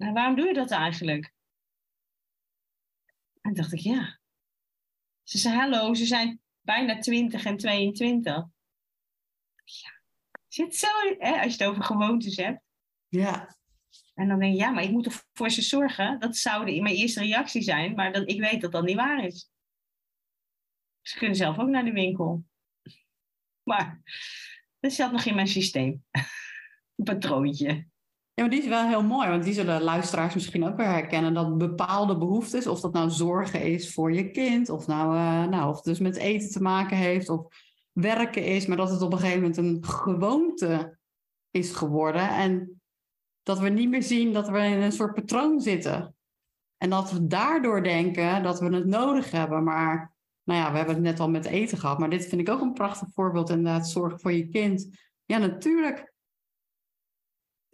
nou, 0.02 0.14
waarom 0.14 0.36
doe 0.36 0.46
je 0.46 0.54
dat 0.54 0.70
eigenlijk? 0.70 1.32
En 3.40 3.54
dacht 3.54 3.72
ik, 3.72 3.78
ja. 3.78 4.20
Ze 5.22 5.38
zei, 5.38 5.54
hallo, 5.54 5.94
ze 5.94 6.06
zijn 6.06 6.40
bijna 6.60 6.98
20 6.98 7.44
en 7.44 7.56
22. 7.56 8.34
Ja, 9.64 10.00
zit 10.48 10.76
zo, 10.76 10.86
hè, 11.18 11.32
als 11.32 11.56
je 11.56 11.62
het 11.62 11.64
over 11.64 11.84
gewoontes 11.84 12.36
hebt. 12.36 12.62
Ja. 13.08 13.56
En 14.14 14.28
dan 14.28 14.38
denk 14.38 14.52
je, 14.52 14.58
ja, 14.58 14.70
maar 14.70 14.82
ik 14.82 14.90
moet 14.90 15.04
toch 15.04 15.24
voor 15.32 15.50
ze 15.50 15.62
zorgen. 15.62 16.20
Dat 16.20 16.36
zou 16.36 16.70
in 16.70 16.82
mijn 16.82 16.94
eerste 16.94 17.20
reactie 17.20 17.62
zijn, 17.62 17.94
maar 17.94 18.12
dat, 18.12 18.28
ik 18.28 18.40
weet 18.40 18.60
dat 18.60 18.72
dat 18.72 18.84
niet 18.84 18.96
waar 18.96 19.24
is. 19.24 19.50
Ze 21.00 21.18
kunnen 21.18 21.36
zelf 21.36 21.58
ook 21.58 21.68
naar 21.68 21.84
de 21.84 21.92
winkel. 21.92 22.44
Maar 23.62 24.02
dat 24.80 24.92
zat 24.92 25.12
nog 25.12 25.24
in 25.24 25.34
mijn 25.34 25.48
systeem. 25.48 26.04
Een 26.96 27.04
patroontje. 27.04 27.90
Maar 28.42 28.50
die 28.50 28.62
is 28.62 28.68
wel 28.68 28.88
heel 28.88 29.02
mooi, 29.02 29.28
want 29.28 29.44
die 29.44 29.52
zullen 29.52 29.82
luisteraars 29.82 30.34
misschien 30.34 30.64
ook 30.64 30.76
weer 30.76 30.86
herkennen. 30.86 31.34
Dat 31.34 31.58
bepaalde 31.58 32.18
behoeftes, 32.18 32.66
of 32.66 32.80
dat 32.80 32.92
nou 32.92 33.10
zorgen 33.10 33.62
is 33.62 33.94
voor 33.94 34.12
je 34.12 34.30
kind, 34.30 34.68
of 34.68 34.86
nou, 34.86 35.14
uh, 35.14 35.44
nou 35.44 35.68
of 35.68 35.76
het 35.76 35.84
dus 35.84 35.98
met 35.98 36.16
eten 36.16 36.50
te 36.50 36.62
maken 36.62 36.96
heeft, 36.96 37.28
of 37.28 37.46
werken 37.92 38.44
is, 38.44 38.66
maar 38.66 38.76
dat 38.76 38.90
het 38.90 39.02
op 39.02 39.12
een 39.12 39.18
gegeven 39.18 39.40
moment 39.40 39.56
een 39.56 39.84
gewoonte 39.84 40.98
is 41.50 41.72
geworden. 41.72 42.28
En 42.28 42.80
dat 43.42 43.58
we 43.58 43.68
niet 43.68 43.88
meer 43.88 44.02
zien 44.02 44.32
dat 44.32 44.48
we 44.48 44.58
in 44.58 44.82
een 44.82 44.92
soort 44.92 45.14
patroon 45.14 45.60
zitten. 45.60 46.14
En 46.76 46.90
dat 46.90 47.12
we 47.12 47.26
daardoor 47.26 47.82
denken 47.82 48.42
dat 48.42 48.60
we 48.60 48.74
het 48.74 48.86
nodig 48.86 49.30
hebben. 49.30 49.64
Maar 49.64 50.14
nou 50.42 50.60
ja, 50.60 50.70
we 50.70 50.76
hebben 50.76 50.94
het 50.94 51.04
net 51.04 51.20
al 51.20 51.30
met 51.30 51.44
eten 51.44 51.78
gehad. 51.78 51.98
Maar 51.98 52.10
dit 52.10 52.26
vind 52.26 52.40
ik 52.40 52.48
ook 52.48 52.60
een 52.60 52.72
prachtig 52.72 53.08
voorbeeld 53.14 53.50
inderdaad. 53.50 53.88
Zorgen 53.88 54.20
voor 54.20 54.32
je 54.32 54.48
kind. 54.48 54.88
Ja, 55.24 55.38
natuurlijk 55.38 56.11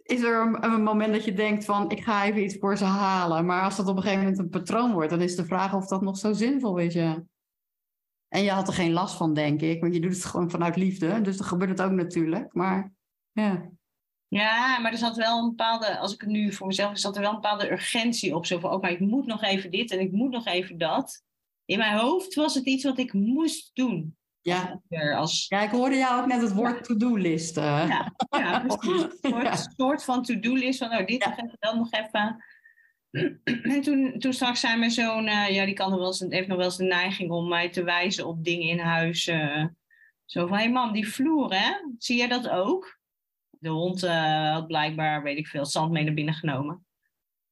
is 0.09 0.21
er 0.21 0.41
een, 0.41 0.63
een, 0.63 0.83
moment 0.83 1.13
dat 1.13 1.25
je 1.25 1.33
denkt 1.33 1.65
van 1.65 1.91
ik 1.91 2.03
ga 2.03 2.25
even 2.25 2.43
iets 2.43 2.57
voor 2.57 2.77
ze 2.77 2.83
halen. 2.83 3.45
Maar 3.45 3.63
als 3.63 3.75
dat 3.75 3.87
op 3.87 3.95
een 3.95 4.01
gegeven 4.01 4.23
moment 4.23 4.39
een 4.39 4.49
patroon 4.49 4.93
wordt, 4.93 5.09
dan 5.09 5.21
is 5.21 5.35
de 5.35 5.45
vraag 5.45 5.73
of 5.73 5.87
dat 5.87 6.01
nog 6.01 6.17
zo 6.17 6.33
zinvol 6.33 6.77
is. 6.77 6.93
Ja. 6.93 7.23
En 8.27 8.43
je 8.43 8.51
had 8.51 8.67
er 8.67 8.73
geen 8.73 8.91
last 8.91 9.15
van, 9.15 9.33
denk 9.33 9.61
ik. 9.61 9.81
Want 9.81 9.93
je 9.93 9.99
doet 9.99 10.13
het 10.13 10.25
gewoon 10.25 10.49
vanuit 10.49 10.75
liefde. 10.75 11.21
Dus 11.21 11.37
dan 11.37 11.47
gebeurt 11.47 11.69
het 11.69 11.81
ook 11.81 11.91
natuurlijk. 11.91 12.53
Maar 12.53 12.93
ja. 13.31 13.69
Ja, 14.27 14.79
maar 14.79 14.91
er 14.91 14.97
zat 14.97 15.15
wel 15.15 15.39
een 15.39 15.49
bepaalde, 15.49 15.97
als 15.97 16.13
ik 16.13 16.21
het 16.21 16.29
nu 16.29 16.53
voor 16.53 16.67
mezelf, 16.67 16.97
zat 16.97 17.15
er 17.15 17.21
wel 17.21 17.29
een 17.29 17.41
bepaalde 17.41 17.71
urgentie 17.71 18.35
op. 18.35 18.45
Zo 18.45 18.59
van, 18.59 18.71
oké, 18.71 18.87
ik 18.87 18.99
moet 18.99 19.25
nog 19.25 19.43
even 19.43 19.71
dit 19.71 19.91
en 19.91 19.99
ik 19.99 20.11
moet 20.11 20.31
nog 20.31 20.45
even 20.45 20.77
dat. 20.77 21.23
In 21.65 21.77
mijn 21.77 21.97
hoofd 21.97 22.35
was 22.35 22.55
het 22.55 22.65
iets 22.65 22.83
wat 22.83 22.97
ik 22.97 23.13
moest 23.13 23.71
doen. 23.73 24.17
Ja. 24.41 24.81
Als... 25.15 25.45
ja, 25.47 25.61
ik 25.61 25.69
hoorde 25.69 25.95
jou 25.95 26.21
ook 26.21 26.27
net 26.27 26.41
het 26.41 26.53
woord 26.53 26.83
to-do-list. 26.83 27.55
Ja, 27.55 28.13
ja, 28.29 28.59
precies. 28.59 29.05
Een 29.21 29.57
soort, 29.75 30.03
van 30.03 30.23
to-do-list 30.23 30.79
van, 30.79 30.97
oh, 30.97 31.05
dit 31.05 31.23
ja. 31.23 31.43
nog 31.43 31.55
dan 31.59 31.77
nog 31.77 31.91
even. 31.91 32.43
En 33.73 33.81
toen, 33.81 34.19
toen 34.19 34.33
straks 34.33 34.59
zei 34.59 34.77
mijn 34.77 34.91
zoon, 34.91 35.27
uh, 35.27 35.49
ja, 35.49 35.65
die 35.65 35.73
kan 35.73 35.89
nog 35.89 35.99
wel 35.99 36.07
eens, 36.07 36.19
heeft 36.19 36.47
nog 36.47 36.57
wel 36.57 36.65
eens 36.65 36.77
de 36.77 36.83
neiging 36.83 37.31
om 37.31 37.47
mij 37.47 37.69
te 37.69 37.83
wijzen 37.83 38.27
op 38.27 38.43
dingen 38.43 38.67
in 38.67 38.79
huis. 38.79 39.27
Uh, 39.27 39.65
zo 40.25 40.47
van, 40.47 40.57
hé 40.57 40.63
hey 40.63 40.71
mam, 40.71 40.93
die 40.93 41.07
vloer, 41.07 41.53
hè? 41.53 41.71
Zie 41.97 42.17
jij 42.17 42.27
dat 42.27 42.49
ook? 42.49 42.99
De 43.49 43.69
hond 43.69 44.03
uh, 44.03 44.51
had 44.51 44.67
blijkbaar, 44.67 45.23
weet 45.23 45.37
ik 45.37 45.47
veel, 45.47 45.65
zand 45.65 45.91
mee 45.91 46.03
naar 46.03 46.13
binnen 46.13 46.33
genomen. 46.33 46.85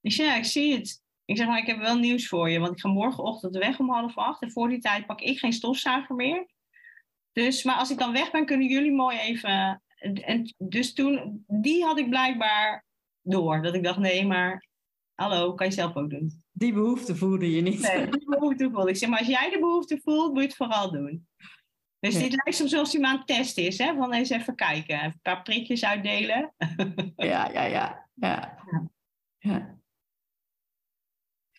Ik 0.01 0.11
zei, 0.11 0.27
ja, 0.27 0.35
ik 0.35 0.45
zie 0.45 0.77
het. 0.77 1.01
Ik 1.25 1.37
zeg 1.37 1.47
maar, 1.47 1.57
ik 1.57 1.67
heb 1.67 1.77
wel 1.79 1.97
nieuws 1.97 2.27
voor 2.27 2.49
je, 2.49 2.59
want 2.59 2.71
ik 2.71 2.79
ga 2.79 2.89
morgenochtend 2.89 3.57
weg 3.57 3.79
om 3.79 3.89
half 3.89 4.17
acht. 4.17 4.41
En 4.41 4.51
voor 4.51 4.69
die 4.69 4.79
tijd 4.79 5.05
pak 5.05 5.21
ik 5.21 5.39
geen 5.39 5.53
stofzuiger 5.53 6.15
meer. 6.15 6.47
Dus, 7.37 7.63
maar 7.63 7.75
als 7.75 7.91
ik 7.91 7.97
dan 7.97 8.11
weg 8.11 8.31
ben, 8.31 8.45
kunnen 8.45 8.67
jullie 8.67 8.91
mooi 8.91 9.17
even. 9.17 9.81
En 10.25 10.53
dus 10.57 10.93
toen, 10.93 11.43
die 11.47 11.83
had 11.83 11.99
ik 11.99 12.09
blijkbaar 12.09 12.85
door. 13.21 13.61
Dat 13.61 13.73
ik 13.73 13.83
dacht, 13.83 13.99
nee, 13.99 14.25
maar 14.25 14.67
hallo, 15.13 15.53
kan 15.53 15.67
je 15.67 15.73
zelf 15.73 15.95
ook 15.95 16.09
doen. 16.09 16.43
Die 16.51 16.73
behoefte 16.73 17.15
voelde 17.15 17.51
je 17.51 17.61
niet. 17.61 17.81
Nee, 17.81 18.09
die 18.09 18.25
behoefte 18.25 18.69
voelde 18.71 18.89
ik. 18.89 18.95
Zeg 18.95 19.09
maar, 19.09 19.19
als 19.19 19.27
jij 19.27 19.49
de 19.49 19.59
behoefte 19.59 19.99
voelt, 20.03 20.33
moet 20.33 20.41
je 20.41 20.47
het 20.47 20.55
vooral 20.55 20.91
doen. 20.91 21.27
Dus 21.99 22.13
dit 22.13 22.31
lijkt 22.31 22.55
soms 22.55 22.75
alsof 22.75 23.01
maar 23.01 23.09
aan 23.11 23.17
het 23.17 23.27
testen 23.27 23.63
is. 23.63 23.77
Hè? 23.77 23.95
Van 23.95 24.13
eens 24.13 24.29
even 24.29 24.55
kijken. 24.55 24.95
Even 24.95 25.05
een 25.05 25.19
paar 25.21 25.41
prikjes 25.41 25.85
uitdelen. 25.85 26.53
ja, 27.15 27.49
ja, 27.51 27.63
ja. 27.63 28.09
ja. 28.13 28.57
ja. 29.37 29.77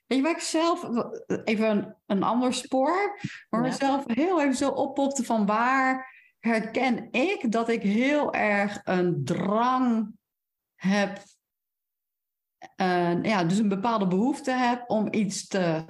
Weet 0.08 0.18
je 0.18 0.24
waar 0.24 0.34
ik 0.34 0.38
zelf, 0.38 0.88
even 1.44 1.70
een, 1.70 1.94
een 2.06 2.22
ander 2.22 2.54
spoor, 2.54 3.20
maar 3.50 3.64
ja. 3.64 3.72
zelf 3.72 4.04
heel 4.06 4.40
even 4.40 4.56
zo 4.56 4.68
oppopte 4.68 5.24
van 5.24 5.46
waar 5.46 6.16
herken 6.38 7.12
ik 7.12 7.52
dat 7.52 7.68
ik 7.68 7.82
heel 7.82 8.32
erg 8.32 8.80
een 8.84 9.24
drang 9.24 10.12
heb, 10.74 11.22
uh, 12.76 13.22
ja, 13.22 13.44
dus 13.44 13.58
een 13.58 13.68
bepaalde 13.68 14.06
behoefte 14.06 14.50
heb 14.50 14.90
om 14.90 15.08
iets 15.10 15.46
te 15.46 15.84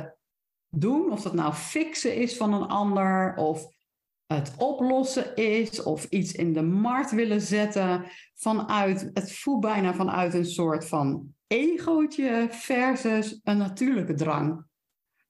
doen, 0.68 1.12
of 1.12 1.22
dat 1.22 1.34
nou 1.34 1.52
fixen 1.52 2.16
is 2.16 2.36
van 2.36 2.52
een 2.52 2.68
ander, 2.68 3.34
of 3.36 3.66
het 4.26 4.54
oplossen 4.56 5.36
is, 5.36 5.82
of 5.82 6.04
iets 6.04 6.32
in 6.32 6.52
de 6.52 6.62
markt 6.62 7.10
willen 7.10 7.40
zetten, 7.40 8.04
vanuit, 8.34 9.10
het 9.14 9.32
voelt 9.32 9.60
bijna 9.60 9.94
vanuit 9.94 10.34
een 10.34 10.46
soort 10.46 10.88
van 10.88 11.36
egootje 11.48 12.46
versus 12.50 13.40
een 13.42 13.58
natuurlijke 13.58 14.14
drang. 14.14 14.66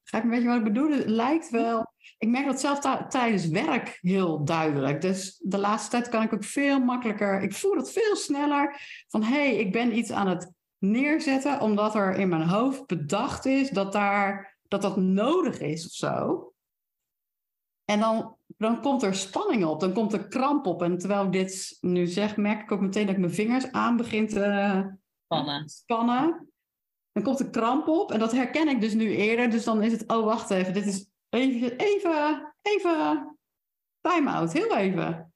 Ga 0.02 0.18
je 0.18 0.28
weet 0.28 0.42
je 0.42 0.48
wat 0.48 0.56
ik 0.56 0.64
bedoel? 0.64 0.90
Het 0.90 1.08
lijkt 1.08 1.50
wel. 1.50 1.92
Ik 2.18 2.28
merk 2.28 2.46
dat 2.46 2.60
zelf 2.60 2.78
tijdens 3.08 3.46
werk 3.46 3.98
heel 4.00 4.44
duidelijk. 4.44 5.00
Dus 5.00 5.40
de 5.42 5.58
laatste 5.58 5.90
tijd 5.90 6.08
kan 6.08 6.22
ik 6.22 6.32
ook 6.32 6.44
veel 6.44 6.78
makkelijker. 6.80 7.42
Ik 7.42 7.54
voel 7.54 7.76
het 7.76 7.92
veel 7.92 8.16
sneller 8.16 8.80
van 9.08 9.22
hé, 9.22 9.34
hey, 9.34 9.56
ik 9.56 9.72
ben 9.72 9.96
iets 9.96 10.10
aan 10.10 10.28
het 10.28 10.52
neerzetten, 10.78 11.60
omdat 11.60 11.94
er 11.94 12.14
in 12.14 12.28
mijn 12.28 12.48
hoofd 12.48 12.86
bedacht 12.86 13.46
is 13.46 13.70
dat 13.70 13.92
daar, 13.92 14.58
dat, 14.68 14.82
dat 14.82 14.96
nodig 14.96 15.60
is 15.60 15.86
of 15.86 15.92
zo. 15.92 16.52
En 17.84 18.00
dan, 18.00 18.36
dan 18.46 18.80
komt 18.80 19.02
er 19.02 19.14
spanning 19.14 19.64
op, 19.64 19.80
dan 19.80 19.92
komt 19.92 20.12
er 20.12 20.28
kramp 20.28 20.66
op. 20.66 20.82
En 20.82 20.98
terwijl 20.98 21.24
ik 21.24 21.32
dit 21.32 21.78
nu 21.80 22.06
zeg, 22.06 22.36
merk 22.36 22.62
ik 22.62 22.72
ook 22.72 22.80
meteen 22.80 23.06
dat 23.06 23.14
ik 23.14 23.20
mijn 23.20 23.34
vingers 23.34 23.72
aan 23.72 23.96
begin 23.96 24.28
te, 24.28 24.98
spannen. 25.28 25.68
spannen. 25.68 26.48
Dan 27.12 27.22
komt 27.22 27.38
de 27.38 27.50
kramp 27.50 27.88
op 27.88 28.12
en 28.12 28.18
dat 28.18 28.32
herken 28.32 28.68
ik 28.68 28.80
dus 28.80 28.94
nu 28.94 29.16
eerder. 29.16 29.50
Dus 29.50 29.64
dan 29.64 29.82
is 29.82 29.92
het, 29.92 30.08
oh 30.08 30.24
wacht 30.24 30.50
even, 30.50 30.72
dit 30.72 30.86
is 30.86 31.10
even, 31.28 31.76
even, 31.76 32.54
even 32.62 33.38
time-out, 34.00 34.52
heel 34.52 34.76
even. 34.76 35.32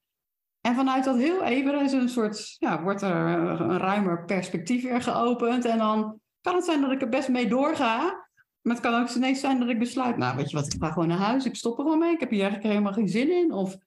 En 0.61 0.75
vanuit 0.75 1.03
dat 1.03 1.17
heel 1.17 1.43
even 1.43 1.81
is 1.81 1.91
een 1.91 2.09
soort, 2.09 2.55
ja, 2.59 2.81
wordt 2.81 3.01
er 3.01 3.11
een 3.11 3.77
ruimer 3.77 4.25
perspectief 4.25 4.83
weer 4.83 5.01
geopend. 5.01 5.65
En 5.65 5.77
dan 5.77 6.19
kan 6.41 6.55
het 6.55 6.65
zijn 6.65 6.81
dat 6.81 6.91
ik 6.91 7.01
er 7.01 7.09
best 7.09 7.29
mee 7.29 7.47
doorga. 7.47 8.21
Maar 8.61 8.75
het 8.75 8.83
kan 8.83 9.01
ook 9.01 9.09
ineens 9.09 9.39
zijn 9.39 9.59
dat 9.59 9.69
ik 9.69 9.79
besluit, 9.79 10.17
nou 10.17 10.35
weet 10.35 10.49
je 10.49 10.55
wat, 10.55 10.73
ik 10.73 10.81
ga 10.81 10.91
gewoon 10.91 11.07
naar 11.07 11.17
huis, 11.17 11.45
ik 11.45 11.55
stop 11.55 11.77
er 11.77 11.83
gewoon 11.83 11.99
mee. 11.99 12.13
Ik 12.13 12.19
heb 12.19 12.29
hier 12.29 12.41
eigenlijk 12.41 12.69
helemaal 12.69 12.93
geen 12.93 13.09
zin 13.09 13.31
in. 13.31 13.51
Of 13.51 13.77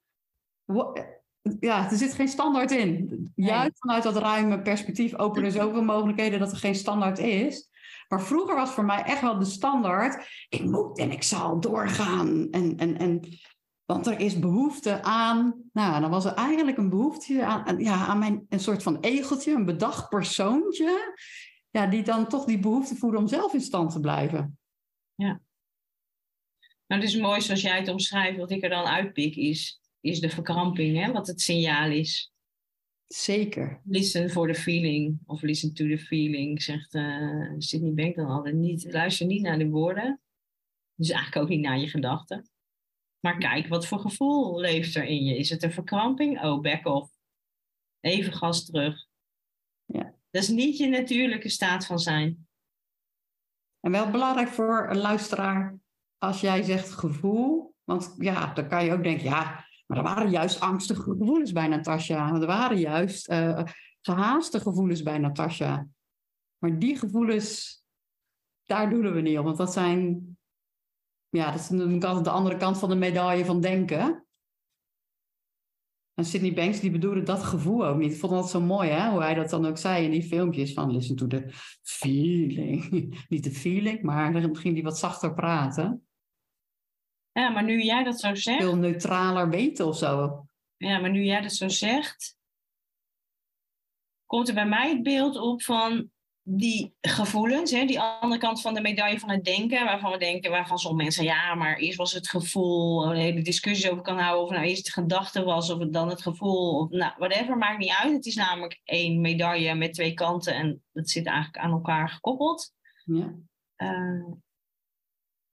ja, 1.61 1.91
er 1.91 1.97
zit 1.97 2.15
geen 2.15 2.29
standaard 2.29 2.71
in. 2.71 3.33
Juist 3.35 3.79
vanuit 3.79 4.03
dat 4.03 4.17
ruime 4.17 4.63
perspectief 4.63 5.15
openen 5.15 5.53
zoveel 5.53 5.83
mogelijkheden 5.83 6.39
dat 6.39 6.53
er 6.53 6.57
geen 6.57 6.75
standaard 6.75 7.19
is. 7.19 7.69
Maar 8.09 8.23
vroeger 8.23 8.55
was 8.55 8.71
voor 8.71 8.85
mij 8.85 9.03
echt 9.03 9.21
wel 9.21 9.39
de 9.39 9.45
standaard. 9.45 10.47
Ik 10.49 10.65
moet 10.65 10.99
en 10.99 11.11
ik 11.11 11.23
zal 11.23 11.61
doorgaan. 11.61 12.51
En, 12.51 12.77
en, 12.77 12.99
en, 12.99 13.21
want 13.85 14.07
er 14.07 14.21
is 14.21 14.39
behoefte 14.39 15.03
aan. 15.03 15.55
Nou, 15.73 16.01
dan 16.01 16.11
was 16.11 16.25
er 16.25 16.35
eigenlijk 16.35 16.77
een 16.77 16.91
behoefte 16.91 17.45
aan, 17.45 17.79
ja, 17.79 18.07
aan 18.07 18.19
mijn, 18.19 18.47
een 18.49 18.61
soort 18.61 18.83
van 18.83 19.01
egeltje, 19.01 19.53
een 19.53 19.65
bedacht 19.65 20.09
persoontje. 20.09 21.17
Ja, 21.71 21.87
die 21.87 22.03
dan 22.03 22.29
toch 22.29 22.45
die 22.45 22.59
behoefte 22.59 22.97
voelde 22.97 23.19
om 23.19 23.29
zelf 23.29 23.53
in 23.53 23.61
stand 23.61 23.91
te 23.93 24.01
blijven. 24.01 24.59
Ja. 25.15 25.41
Nou, 26.87 27.01
het 27.01 27.11
is 27.11 27.17
mooi 27.17 27.41
zoals 27.41 27.63
jij 27.63 27.79
het 27.79 27.89
omschrijft. 27.89 28.39
Wat 28.39 28.51
ik 28.51 28.63
er 28.63 28.69
dan 28.69 28.85
uitpik 28.85 29.37
is 29.37 29.81
is 30.07 30.21
de 30.21 30.31
verkramping, 30.31 31.05
hè, 31.05 31.13
wat 31.13 31.27
het 31.27 31.41
signaal 31.41 31.91
is. 31.91 32.33
Zeker. 33.07 33.81
Listen 33.85 34.31
for 34.31 34.53
the 34.53 34.61
feeling, 34.61 35.19
of 35.27 35.43
listen 35.43 35.75
to 35.75 35.89
the 35.89 35.99
feeling, 35.99 36.63
zegt 36.63 36.95
uh, 36.95 37.53
Sydney 37.59 37.93
Bank 37.93 38.17
dan 38.17 38.27
altijd. 38.27 38.55
Niet, 38.55 38.93
luister 38.93 39.27
niet 39.27 39.43
naar 39.43 39.59
de 39.59 39.69
woorden, 39.69 40.21
dus 40.95 41.11
eigenlijk 41.11 41.43
ook 41.43 41.49
niet 41.49 41.61
naar 41.61 41.79
je 41.79 41.89
gedachten. 41.89 42.51
Maar 43.21 43.39
kijk, 43.39 43.67
wat 43.67 43.87
voor 43.87 43.99
gevoel 43.99 44.61
leeft 44.61 44.95
er 44.95 45.05
in 45.05 45.25
je? 45.25 45.37
Is 45.37 45.51
het 45.51 45.63
een 45.63 45.73
verkramping? 45.73 46.43
Oh, 46.43 46.61
back 46.61 46.87
off. 46.87 47.11
Even 48.01 48.33
gas 48.33 48.65
terug. 48.65 49.07
Ja. 49.85 50.15
Dat 50.31 50.43
is 50.43 50.49
niet 50.49 50.77
je 50.77 50.89
natuurlijke 50.89 51.49
staat 51.49 51.87
van 51.87 51.99
zijn. 51.99 52.49
En 53.81 53.91
wel 53.91 54.11
belangrijk 54.11 54.49
voor 54.49 54.91
een 54.91 54.99
luisteraar, 54.99 55.79
als 56.19 56.41
jij 56.41 56.63
zegt 56.63 56.91
gevoel, 56.91 57.75
want 57.85 58.15
ja, 58.19 58.53
dan 58.53 58.69
kan 58.69 58.85
je 58.85 58.93
ook 58.93 59.03
denken, 59.03 59.25
ja, 59.25 59.66
maar 59.87 59.99
er 59.99 60.05
waren 60.05 60.31
juist 60.31 60.61
angstige 60.61 61.03
gevoelens 61.03 61.53
bij 61.53 61.69
Natasja. 61.69 62.35
Er 62.35 62.47
waren 62.47 62.79
juist 62.79 63.31
uh, 63.31 63.63
gehaaste 64.01 64.61
gevoelens 64.61 65.03
bij 65.03 65.19
Natasja. 65.19 65.87
Maar 66.59 66.79
die 66.79 66.97
gevoelens, 66.97 67.83
daar 68.65 68.91
doen 68.91 69.13
we 69.13 69.21
niet 69.21 69.39
op. 69.39 69.45
Want 69.45 69.57
dat 69.57 69.73
zijn, 69.73 70.27
ja, 71.29 71.51
dat 71.51 71.61
is 71.61 71.69
de 71.69 72.31
andere 72.31 72.57
kant 72.57 72.79
van 72.79 72.89
de 72.89 72.95
medaille 72.95 73.45
van 73.45 73.61
denken. 73.61 74.27
En 76.15 76.25
Sydney 76.25 76.55
Banks 76.55 76.81
die 76.81 76.91
bedoelde 76.91 77.23
dat 77.23 77.43
gevoel 77.43 77.87
ook 77.87 77.99
niet. 77.99 78.13
Ik 78.13 78.19
vond 78.19 78.33
dat 78.33 78.51
zo 78.51 78.61
mooi, 78.61 78.91
hè? 78.91 79.11
hoe 79.11 79.23
hij 79.23 79.35
dat 79.35 79.51
dan 79.51 79.67
ook 79.67 79.79
zei 79.79 80.05
in 80.05 80.11
die 80.11 80.23
filmpjes 80.23 80.73
van 80.73 80.91
listen 80.91 81.17
to 81.17 81.27
the 81.27 81.47
feeling. 81.83 82.89
niet 83.29 83.45
de 83.45 83.51
feeling, 83.51 84.03
maar 84.03 84.33
dan 84.33 84.57
ging 84.57 84.75
hij 84.75 84.83
wat 84.83 84.99
zachter 84.99 85.35
praten. 85.35 86.06
Ja, 87.37 87.49
maar 87.49 87.65
nu 87.65 87.83
jij 87.83 88.05
dat 88.05 88.21
zo 88.21 88.35
zegt. 88.35 88.61
Veel 88.61 88.77
neutraler 88.77 89.49
weten 89.49 89.87
of 89.87 89.97
zo. 89.97 90.45
Ja, 90.77 90.99
maar 90.99 91.11
nu 91.11 91.25
jij 91.25 91.41
dat 91.41 91.53
zo 91.53 91.69
zegt, 91.69 92.37
komt 94.27 94.49
er 94.49 94.55
bij 94.55 94.67
mij 94.67 94.89
het 94.89 95.03
beeld 95.03 95.37
op 95.37 95.63
van 95.63 96.11
die 96.43 96.95
gevoelens, 97.01 97.71
hè, 97.71 97.85
die 97.85 98.01
andere 98.01 98.41
kant 98.41 98.61
van 98.61 98.75
de 98.75 98.81
medaille 98.81 99.19
van 99.19 99.31
het 99.31 99.45
denken, 99.45 99.85
waarvan 99.85 100.13
we 100.13 100.19
denken, 100.19 100.51
waarvan 100.51 100.79
sommige 100.79 101.03
mensen, 101.03 101.25
ja, 101.25 101.55
maar 101.55 101.77
eerst 101.77 101.99
was 101.99 102.13
het 102.13 102.29
gevoel, 102.29 103.11
een 103.11 103.17
hele 103.17 103.43
discussie 103.43 103.91
over 103.91 104.03
kan 104.03 104.19
houden, 104.19 104.45
of 104.45 104.51
nou 104.51 104.65
eerst 104.65 104.85
de 104.85 104.93
gedachte 104.93 105.45
was, 105.45 105.71
of 105.71 105.79
het 105.79 105.93
dan 105.93 106.09
het 106.09 106.23
gevoel, 106.23 106.79
of 106.79 106.91
nou, 106.91 107.13
whatever, 107.19 107.57
maakt 107.57 107.79
niet 107.79 107.97
uit. 108.01 108.13
Het 108.13 108.27
is 108.27 108.35
namelijk 108.35 108.81
één 108.85 109.21
medaille 109.21 109.75
met 109.75 109.95
twee 109.95 110.15
kanten 110.15 110.55
en 110.55 110.83
dat 110.93 111.11
zit 111.11 111.27
eigenlijk 111.27 111.59
aan 111.59 111.71
elkaar 111.71 112.09
gekoppeld. 112.09 112.73
Ja. 113.05 113.35
Uh, 113.77 114.33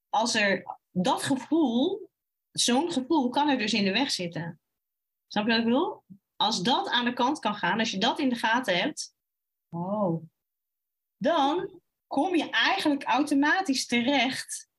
als 0.10 0.36
er 0.36 0.82
dat 0.94 1.24
gevoel, 1.24 2.10
zo'n 2.52 2.92
gevoel 2.92 3.30
kan 3.30 3.50
er 3.50 3.58
dus 3.58 3.74
in 3.74 3.86
de 3.86 3.92
weg 3.92 4.12
zitten. 4.12 4.60
Snap 5.28 5.46
je 5.46 5.52
wat 5.52 5.60
ik 5.60 5.66
bedoel? 5.66 6.04
Als 6.36 6.62
dat 6.62 6.90
aan 6.90 7.06
de 7.06 7.14
kant 7.14 7.40
kan 7.40 7.56
gaan, 7.56 7.80
als 7.80 7.92
je 7.92 7.98
dat 7.98 8.20
in 8.20 8.30
de 8.30 8.36
gaten 8.36 8.78
hebt. 8.78 9.16
Oh, 9.70 10.24
dan 11.18 11.82
kom 12.08 12.36
je 12.36 12.50
eigenlijk 12.50 13.04
automatisch 13.04 13.86
terecht 13.86 14.70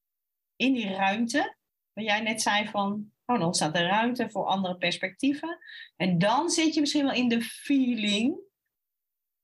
in 0.56 0.72
die 0.72 0.94
ruimte. 0.94 1.56
Waar 1.92 2.04
jij 2.04 2.20
net 2.20 2.42
zei 2.42 2.68
van, 2.68 3.12
oh, 3.24 3.36
dan 3.36 3.46
ontstaat 3.46 3.76
er 3.76 3.86
ruimte 3.86 4.30
voor 4.30 4.44
andere 4.44 4.76
perspectieven. 4.76 5.58
En 5.96 6.18
dan 6.18 6.50
zit 6.50 6.74
je 6.74 6.80
misschien 6.80 7.04
wel 7.04 7.14
in 7.14 7.28
de 7.28 7.42
feeling, 7.42 8.38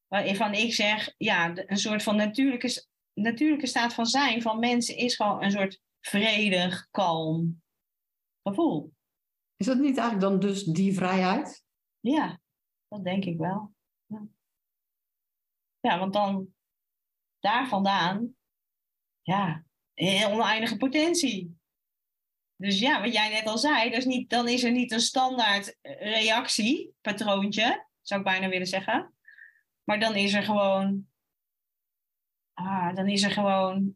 waarvan 0.07 0.55
ik 0.55 0.75
zeg, 0.75 1.15
ja, 1.17 1.53
een 1.55 1.77
soort 1.77 2.03
van 2.03 2.17
natuurlijke, 2.17 2.87
natuurlijke 3.13 3.67
staat 3.67 3.95
van 3.95 4.07
zijn 4.07 4.43
van 4.43 4.59
mensen 4.59 4.97
is 4.97 5.17
gewoon 5.17 5.43
een 5.43 5.51
soort 5.51 5.81
vredig, 6.01 6.89
kalm 6.91 7.63
gevoel. 8.43 8.93
Is 9.57 9.67
dat 9.67 9.79
niet 9.79 9.99
eigenlijk 9.99 10.21
dan 10.21 10.41
dus 10.41 10.65
die 10.65 10.95
vrijheid? 10.95 11.65
Ja, 12.01 12.41
dat 12.89 13.05
denk 13.05 13.25
ik 13.25 13.39
wel. 13.39 13.75
Ja, 14.07 14.27
ja 15.81 15.99
want 15.99 16.13
dan 16.13 16.55
daar 17.39 17.69
vandaan, 17.69 18.35
ja, 19.23 19.65
een 19.95 20.27
oneindige 20.27 20.77
potentie. 20.77 21.59
Dus 22.57 22.79
ja, 22.79 23.01
wat 23.01 23.13
jij 23.13 23.29
net 23.29 23.47
al 23.47 23.59
zei, 23.59 23.91
dus 23.91 24.05
niet, 24.05 24.31
dan 24.31 24.49
is 24.49 24.65
er 24.65 24.71
niet 24.71 24.93
een 24.93 25.01
standaard 25.01 25.77
reactie, 25.83 26.95
patroontje, 27.01 27.87
zou 28.01 28.21
ik 28.21 28.27
bijna 28.27 28.49
willen 28.49 28.67
zeggen. 28.67 29.15
Maar 29.85 30.01
dan 30.01 30.15
is 30.15 30.35
er 30.35 30.43
gewoon, 30.43 31.10
ah, 32.67 32.95
dan 32.95 33.09
is 33.09 33.23
er 33.23 33.31
gewoon 33.31 33.95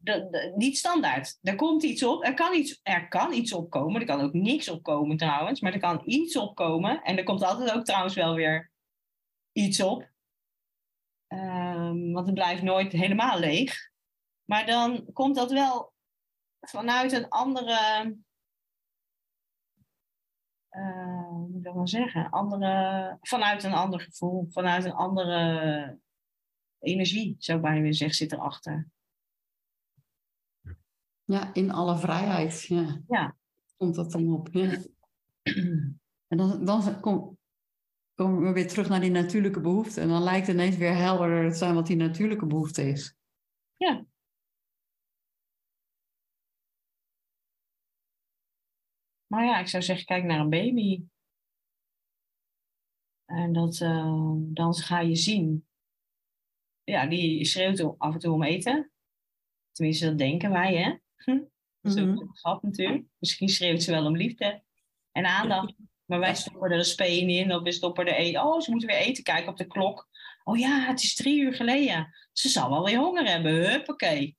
niet 0.54 0.78
standaard. 0.78 1.38
Er 1.42 1.54
komt 1.54 1.83
iets 1.83 2.02
op, 2.02 2.25
er 2.25 2.35
kan 2.35 2.54
iets, 2.54 2.80
er 2.83 3.09
kan 3.09 3.33
iets 3.33 3.52
opkomen, 3.52 4.00
er 4.00 4.06
kan 4.06 4.21
ook 4.21 4.33
niks 4.33 4.68
opkomen 4.68 5.16
trouwens, 5.16 5.61
maar 5.61 5.73
er 5.73 5.80
kan 5.80 6.02
iets 6.04 6.37
opkomen. 6.37 7.02
En 7.02 7.16
er 7.16 7.25
komt 7.25 7.42
altijd 7.42 7.73
ook 7.73 7.85
trouwens 7.85 8.14
wel 8.14 8.35
weer 8.35 8.71
iets 9.52 9.83
op. 9.83 10.12
Um, 11.28 12.12
want 12.12 12.26
het 12.26 12.35
blijft 12.35 12.62
nooit 12.62 12.92
helemaal 12.92 13.38
leeg. 13.38 13.90
Maar 14.44 14.66
dan 14.66 15.12
komt 15.12 15.35
dat 15.35 15.52
wel 15.52 15.92
vanuit 16.61 17.12
een 17.12 17.28
andere. 17.28 18.16
Hoe 20.68 21.49
moet 21.49 21.66
ik 21.66 21.75
dat 21.75 21.90
zeggen? 21.90 22.30
Andere, 22.30 23.18
vanuit 23.21 23.62
een 23.62 23.73
ander 23.73 24.00
gevoel, 24.00 24.47
vanuit 24.50 24.85
een 24.85 24.92
andere 24.92 25.99
energie, 26.85 27.37
zou 27.38 27.59
ik 27.59 27.64
bijna 27.64 27.81
willen 27.81 27.95
zeggen, 27.95 28.17
zit 28.17 28.33
erachter. 28.33 28.88
Ja, 31.25 31.55
in 31.55 31.71
alle 31.71 31.99
vrijheid. 31.99 32.62
Ja. 32.62 33.03
ja. 33.09 33.37
Komt 33.76 33.95
dat 33.95 34.11
dan 34.11 34.33
op. 34.33 34.49
Ja. 34.53 34.79
En 36.26 36.37
dan, 36.41 36.64
dan 36.64 37.00
kom, 37.00 37.38
komen 38.14 38.43
we 38.43 38.53
weer 38.53 38.69
terug 38.69 38.88
naar 38.88 39.00
die 39.00 39.11
natuurlijke 39.11 39.61
behoefte. 39.61 40.00
En 40.00 40.09
dan 40.09 40.23
lijkt 40.23 40.47
het 40.47 40.57
ineens 40.57 40.76
weer 40.76 40.95
helderder 40.95 41.50
te 41.50 41.57
zijn 41.57 41.75
wat 41.75 41.87
die 41.87 41.97
natuurlijke 41.97 42.47
behoefte 42.47 42.88
is. 42.88 43.17
Ja. 43.76 44.05
Maar 49.26 49.45
ja, 49.45 49.59
ik 49.59 49.69
zou 49.69 49.83
zeggen, 49.83 50.07
kijk 50.07 50.25
naar 50.25 50.41
een 50.41 50.50
baby. 50.50 51.05
En 53.25 53.53
dat, 53.53 53.81
uh, 53.81 54.33
dan 54.38 54.75
ga 54.75 55.00
je 55.00 55.17
zien. 55.17 55.67
Ja, 56.85 57.07
die 57.07 57.45
schreeuwt 57.45 57.99
af 57.99 58.14
en 58.14 58.21
toe 58.21 58.33
om 58.33 58.43
eten. 58.43 58.91
Tenminste, 59.73 60.07
dat 60.07 60.19
denken 60.19 60.50
wij, 60.50 60.76
hè? 60.76 60.93
Dat 61.81 61.97
is 61.97 62.03
ook 62.03 62.09
mhm. 62.09 62.19
een 62.19 62.37
grap 62.37 62.62
natuurlijk. 62.62 63.05
Misschien 63.19 63.49
schreeuwt 63.49 63.83
ze 63.83 63.91
wel 63.91 64.07
om 64.07 64.17
liefde 64.17 64.62
en 65.12 65.25
aandacht. 65.26 65.75
Maar 66.05 66.19
wij 66.19 66.35
stoppen 66.35 66.71
er 66.71 66.79
een 66.79 66.85
speen 66.85 67.29
in, 67.29 67.55
of 67.55 67.62
we 67.62 67.73
stoppen 67.73 68.07
er 68.07 68.14
eten. 68.14 68.45
Oh, 68.45 68.61
ze 68.61 68.71
moeten 68.71 68.88
weer 68.88 68.99
eten, 68.99 69.23
kijken 69.23 69.50
op 69.50 69.57
de 69.57 69.67
klok. 69.67 70.09
Oh 70.45 70.59
ja, 70.59 70.87
het 70.87 71.03
is 71.03 71.14
drie 71.14 71.40
uur 71.40 71.55
geleden. 71.55 72.14
Ze 72.33 72.49
zal 72.49 72.70
wel 72.70 72.85
weer 72.85 72.99
honger 72.99 73.27
hebben. 73.27 73.70
Huppakee. 73.70 74.37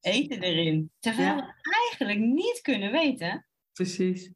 Eten 0.00 0.42
erin. 0.42 0.92
Terwijl 0.98 1.36
we 1.36 1.54
eigenlijk 1.90 2.18
niet 2.18 2.60
kunnen 2.60 2.92
weten. 2.92 3.46
Precies. 3.72 4.32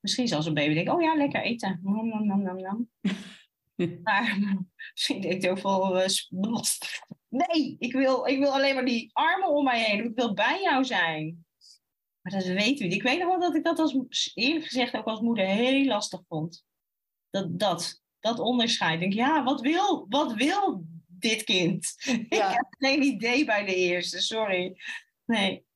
Misschien 0.00 0.28
zelfs 0.28 0.46
een 0.46 0.54
baby 0.54 0.74
denkt, 0.74 0.90
oh 0.90 1.02
ja, 1.02 1.14
lekker 1.14 1.42
eten. 1.42 1.80
Nom, 1.82 2.08
nom, 2.08 2.26
nom, 2.26 2.42
nom, 2.42 2.56
nom. 2.56 2.90
maar 4.02 4.38
misschien 4.92 5.20
denkt 5.20 5.42
hij 5.42 5.50
ook 5.50 5.62
wel, 5.62 6.02
uh, 6.02 6.06
nee, 7.28 7.76
ik 7.78 7.92
wil, 7.92 8.26
ik 8.26 8.38
wil 8.38 8.52
alleen 8.52 8.74
maar 8.74 8.84
die 8.84 9.10
armen 9.12 9.48
om 9.48 9.64
mij 9.64 9.82
heen. 9.82 10.04
Ik 10.04 10.14
wil 10.14 10.34
bij 10.34 10.60
jou 10.62 10.84
zijn. 10.84 11.46
Maar 12.20 12.32
dat 12.32 12.44
weet 12.44 12.80
u. 12.80 12.84
Ik 12.84 13.02
weet 13.02 13.18
nog 13.18 13.28
wel 13.28 13.40
dat 13.40 13.54
ik 13.54 13.64
dat 13.64 13.78
als, 13.78 14.30
eerlijk 14.34 14.64
gezegd 14.64 14.94
ook 14.94 15.04
als 15.04 15.20
moeder 15.20 15.46
heel 15.46 15.84
lastig 15.84 16.20
vond. 16.28 16.64
Dat, 17.30 17.58
dat, 17.58 18.02
dat 18.20 18.38
onderscheid. 18.38 18.94
Ik 18.94 19.00
denk, 19.00 19.12
ja, 19.12 19.42
wat 19.44 19.60
wil, 19.60 20.06
wat 20.08 20.32
wil 20.32 20.84
dit 21.06 21.44
kind? 21.44 21.94
Ja. 22.28 22.50
ik 22.50 22.56
heb 22.56 22.66
geen 22.78 23.02
idee 23.02 23.44
bij 23.44 23.64
de 23.64 23.74
eerste, 23.74 24.20
sorry. 24.20 24.80
Nee. 25.24 25.66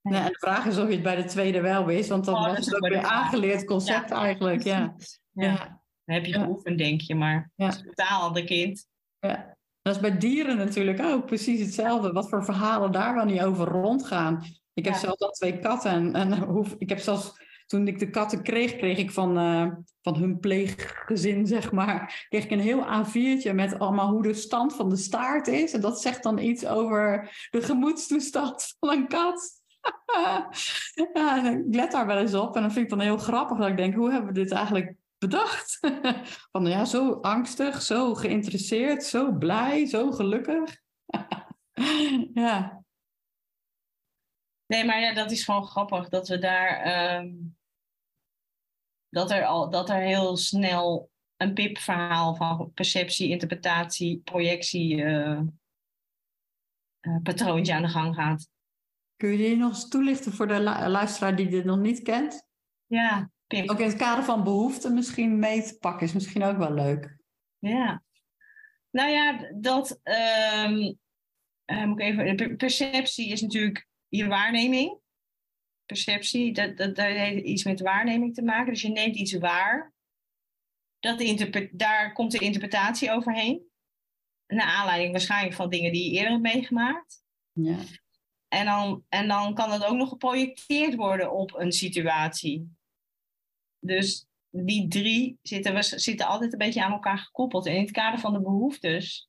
Ja, 0.00 0.24
en 0.24 0.32
de 0.32 0.38
vraag 0.38 0.66
is 0.66 0.78
of 0.78 0.86
je 0.86 0.92
het 0.92 1.02
bij 1.02 1.16
de 1.16 1.24
tweede 1.24 1.60
wel 1.60 1.84
wist, 1.84 2.08
want 2.08 2.24
dan 2.24 2.34
oh, 2.34 2.46
was 2.46 2.66
het 2.66 2.74
ook 2.74 2.88
weer 2.88 3.02
aangeleerd 3.02 3.64
concept 3.64 4.10
eigenlijk. 4.10 4.62
Ja. 4.62 4.96
Ja. 5.32 5.84
Dan 6.06 6.14
heb 6.14 6.24
je 6.24 6.32
geoefend, 6.32 6.78
denk 6.78 7.00
je, 7.00 7.14
maar 7.14 7.50
ja. 7.54 7.66
het 7.66 7.74
is 7.74 7.82
totaal 7.82 8.20
ander 8.20 8.44
kind. 8.44 8.86
Ja. 9.18 9.56
Dat 9.82 9.94
is 9.94 10.00
bij 10.00 10.18
dieren 10.18 10.56
natuurlijk 10.56 11.00
ook 11.00 11.26
precies 11.26 11.60
hetzelfde. 11.60 12.12
Wat 12.12 12.28
voor 12.28 12.44
verhalen 12.44 12.92
daar 12.92 13.14
wel 13.14 13.24
niet 13.24 13.42
over 13.42 13.66
rondgaan. 13.68 14.44
Ik 14.74 14.84
heb 14.84 14.94
zelfs 14.94 15.20
al 15.20 15.30
twee 15.30 15.58
katten. 15.58 15.90
En, 15.90 16.14
en 16.14 16.38
hoe, 16.52 16.66
ik 16.78 16.88
heb 16.88 16.98
zelfs, 16.98 17.32
toen 17.66 17.88
ik 17.88 17.98
de 17.98 18.10
katten 18.10 18.42
kreeg, 18.42 18.76
kreeg 18.76 18.98
ik 18.98 19.10
van, 19.10 19.38
uh, 19.38 19.72
van 20.02 20.16
hun 20.16 20.38
pleeggezin, 20.38 21.46
zeg 21.56 21.72
maar, 21.72 22.26
kreeg 22.28 22.44
ik 22.44 22.50
een 22.50 22.60
heel 22.60 22.84
A4'tje 22.84 23.54
met 23.54 23.78
allemaal 23.78 24.10
hoe 24.10 24.22
de 24.22 24.34
stand 24.34 24.74
van 24.74 24.88
de 24.88 24.96
staart 24.96 25.46
is. 25.46 25.72
En 25.72 25.80
dat 25.80 26.00
zegt 26.00 26.22
dan 26.22 26.38
iets 26.38 26.66
over 26.66 27.30
de 27.50 27.62
gemoedstoestand 27.62 28.74
van 28.80 28.90
een 28.90 29.08
kat. 29.08 29.62
ja, 31.12 31.50
ik 31.50 31.74
let 31.74 31.92
daar 31.92 32.06
wel 32.06 32.18
eens 32.18 32.34
op. 32.34 32.56
En 32.56 32.62
dan 32.62 32.72
vind 32.72 32.84
ik 32.84 32.90
dan 32.90 33.00
heel 33.00 33.18
grappig 33.18 33.58
dat 33.58 33.68
ik 33.68 33.76
denk, 33.76 33.94
hoe 33.94 34.10
hebben 34.10 34.32
we 34.32 34.40
dit 34.40 34.52
eigenlijk 34.52 34.94
bedacht? 35.18 35.78
van 36.52 36.66
ja, 36.66 36.84
zo 36.84 37.12
angstig, 37.20 37.82
zo 37.82 38.14
geïnteresseerd, 38.14 39.04
zo 39.04 39.32
blij, 39.32 39.86
zo 39.86 40.10
gelukkig. 40.10 40.76
ja. 42.34 42.84
Nee, 44.66 44.84
maar 44.84 45.00
ja, 45.00 45.14
dat 45.14 45.30
is 45.30 45.44
gewoon 45.44 45.66
grappig 45.66 46.08
dat 46.08 46.28
we 46.28 46.38
daar. 46.38 46.68
Ehm, 46.68 47.34
dat, 49.08 49.30
er 49.30 49.44
al, 49.44 49.70
dat 49.70 49.90
er 49.90 50.00
heel 50.00 50.36
snel 50.36 51.10
een 51.36 51.54
pip-verhaal 51.54 52.34
van 52.34 52.72
perceptie, 52.72 53.28
interpretatie, 53.28 54.20
projectie. 54.24 54.96
Uh, 54.96 55.40
patroontje 57.22 57.74
aan 57.74 57.82
de 57.82 57.88
gang 57.88 58.14
gaat. 58.14 58.50
Kun 59.16 59.30
je 59.30 59.36
die 59.36 59.56
nog 59.56 59.72
eens 59.72 59.88
toelichten 59.88 60.32
voor 60.32 60.46
de 60.46 60.60
luisteraar 60.88 61.36
die 61.36 61.48
dit 61.48 61.64
nog 61.64 61.78
niet 61.78 62.02
kent? 62.02 62.48
Ja, 62.86 63.30
Pip. 63.46 63.70
Ook 63.70 63.80
in 63.80 63.86
het 63.86 63.96
kader 63.96 64.24
van 64.24 64.44
behoeften 64.44 64.94
misschien 64.94 65.38
mee 65.38 65.62
te 65.62 65.78
pakken 65.78 66.06
is 66.06 66.12
misschien 66.12 66.42
ook 66.42 66.56
wel 66.56 66.72
leuk. 66.72 67.16
Ja. 67.58 68.02
Nou 68.90 69.10
ja, 69.10 69.50
dat. 69.54 70.00
Um, 70.64 70.98
moet 71.88 72.00
ik 72.00 72.18
even, 72.18 72.56
perceptie 72.56 73.28
is 73.28 73.40
natuurlijk 73.40 73.86
je 74.08 74.26
waarneming, 74.26 74.98
perceptie, 75.86 76.52
dat, 76.52 76.76
dat, 76.76 76.96
dat 76.96 77.06
heeft 77.06 77.44
iets 77.44 77.64
met 77.64 77.80
waarneming 77.80 78.34
te 78.34 78.42
maken. 78.42 78.72
Dus 78.72 78.82
je 78.82 78.88
neemt 78.88 79.16
iets 79.16 79.32
waar. 79.32 79.94
Dat 80.98 81.24
daar 81.72 82.12
komt 82.12 82.32
de 82.32 82.38
interpretatie 82.38 83.10
overheen. 83.10 83.70
Naar 84.46 84.66
aanleiding 84.66 85.12
waarschijnlijk 85.12 85.54
van 85.54 85.70
dingen 85.70 85.92
die 85.92 86.04
je 86.04 86.16
eerder 86.16 86.30
hebt 86.30 86.54
meegemaakt. 86.54 87.24
Ja. 87.52 87.78
En 88.48 88.64
dan, 88.64 89.04
en 89.08 89.28
dan 89.28 89.54
kan 89.54 89.70
het 89.70 89.84
ook 89.84 89.96
nog 89.96 90.08
geprojecteerd 90.08 90.94
worden 90.94 91.32
op 91.32 91.54
een 91.54 91.72
situatie. 91.72 92.75
Dus 93.78 94.26
die 94.50 94.88
drie 94.88 95.38
zitten, 95.42 95.84
zitten 95.84 96.26
altijd 96.26 96.52
een 96.52 96.58
beetje 96.58 96.84
aan 96.84 96.92
elkaar 96.92 97.18
gekoppeld. 97.18 97.66
En 97.66 97.74
in 97.74 97.80
het 97.80 97.90
kader 97.90 98.20
van 98.20 98.32
de 98.32 98.40
behoeftes 98.40 99.28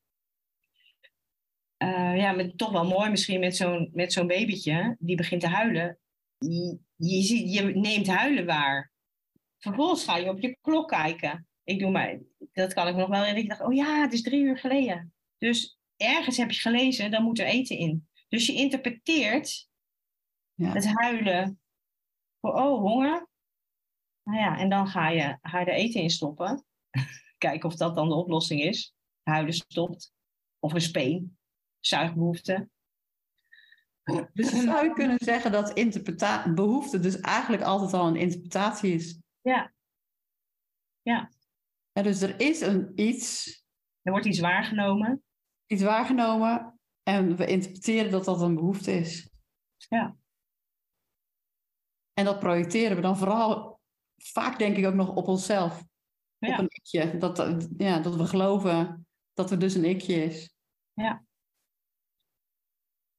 uh, 1.78 2.18
ja, 2.18 2.32
met, 2.32 2.58
toch 2.58 2.72
wel 2.72 2.86
mooi 2.86 3.10
misschien 3.10 3.40
met 3.40 3.56
zo'n, 3.56 3.90
met 3.94 4.14
zo'n 4.14 4.28
babytje 4.28 4.96
die 5.00 5.16
begint 5.16 5.42
te 5.42 5.48
huilen. 5.48 6.00
Je, 6.38 6.80
je, 6.96 7.22
ziet, 7.22 7.54
je 7.54 7.64
neemt 7.64 8.08
huilen 8.08 8.46
waar. 8.46 8.92
Vervolgens 9.58 10.04
ga 10.04 10.18
je 10.18 10.30
op 10.30 10.40
je 10.40 10.58
klok 10.62 10.88
kijken. 10.88 11.48
Ik 11.64 11.80
doe 11.80 11.92
maar, 11.92 12.20
dat 12.54 12.74
kan 12.74 12.88
ik 12.88 12.96
nog 12.96 13.08
wel. 13.10 13.24
En 13.24 13.36
ik 13.36 13.50
dacht, 13.50 13.62
oh 13.62 13.74
ja, 13.74 14.02
het 14.02 14.14
is 14.14 14.22
drie 14.22 14.42
uur 14.42 14.58
geleden. 14.58 15.14
Dus 15.38 15.80
ergens 15.98 16.38
heb 16.38 16.52
je 16.52 16.60
gelezen, 16.60 17.12
dan 17.12 17.24
moet 17.24 17.40
er 17.40 17.46
eten 17.46 17.78
in. 17.78 18.08
Dus 18.30 18.46
je 18.46 18.54
interpreteert 18.54 19.68
ja. 20.54 20.72
het 20.72 20.86
huilen 20.86 21.60
voor, 22.40 22.54
oh, 22.54 22.82
honger. 22.82 23.28
Nou 24.28 24.40
ja, 24.40 24.58
en 24.58 24.70
dan 24.70 24.88
ga 24.88 25.10
je, 25.10 25.38
er 25.42 25.68
eten 25.68 26.02
in 26.02 26.10
stoppen. 26.10 26.66
Kijken 27.38 27.70
of 27.70 27.76
dat 27.76 27.96
dan 27.96 28.10
de 28.10 28.16
oplossing 28.16 28.62
is. 28.62 28.96
Huilen 29.24 29.54
stopt. 29.54 30.14
Of 30.60 30.74
een 30.74 30.82
speen 30.82 31.38
zuigbehoefte. 31.80 32.70
Dus 34.34 34.50
zou 34.50 34.84
je 34.84 34.94
kunnen 34.94 35.18
zeggen 35.20 35.52
dat 35.52 35.74
behoefte 36.56 37.00
dus 37.00 37.20
eigenlijk 37.20 37.64
altijd 37.64 37.94
al 37.94 38.08
een 38.08 38.16
interpretatie 38.16 38.94
is? 38.94 39.20
Ja. 39.42 39.74
Ja. 41.02 41.32
ja 41.92 42.02
dus 42.02 42.22
er 42.22 42.40
is 42.40 42.62
een 42.62 42.92
iets. 42.96 43.48
Er 44.02 44.12
wordt 44.12 44.26
iets 44.26 44.40
waargenomen. 44.40 45.24
Iets 45.66 45.84
waargenomen 45.84 46.80
en 47.04 47.36
we 47.36 47.46
interpreteren 47.46 48.12
dat 48.12 48.26
dat 48.26 48.42
een 48.42 48.56
behoefte 48.56 48.92
is. 48.92 49.30
Ja. 49.90 50.16
En 52.14 52.26
dat 52.26 52.40
projecteren 52.40 52.96
we 52.96 53.02
dan 53.02 53.18
vooral 53.18 53.77
vaak 54.18 54.60
denk 54.60 54.78
ik 54.78 54.86
ook 54.86 54.94
nog 54.94 55.16
op 55.16 55.28
onszelf. 55.28 55.84
Ja. 56.38 56.54
Op 56.54 56.60
een 56.60 56.70
ikje. 56.70 57.18
Dat, 57.18 57.68
ja, 57.78 58.00
dat 58.00 58.16
we 58.16 58.26
geloven 58.26 59.08
dat 59.34 59.52
er 59.52 59.60
dus 59.60 59.76
een 59.76 59.86
ikje 59.86 60.24
is. 60.24 60.54
Ja. 60.94 61.24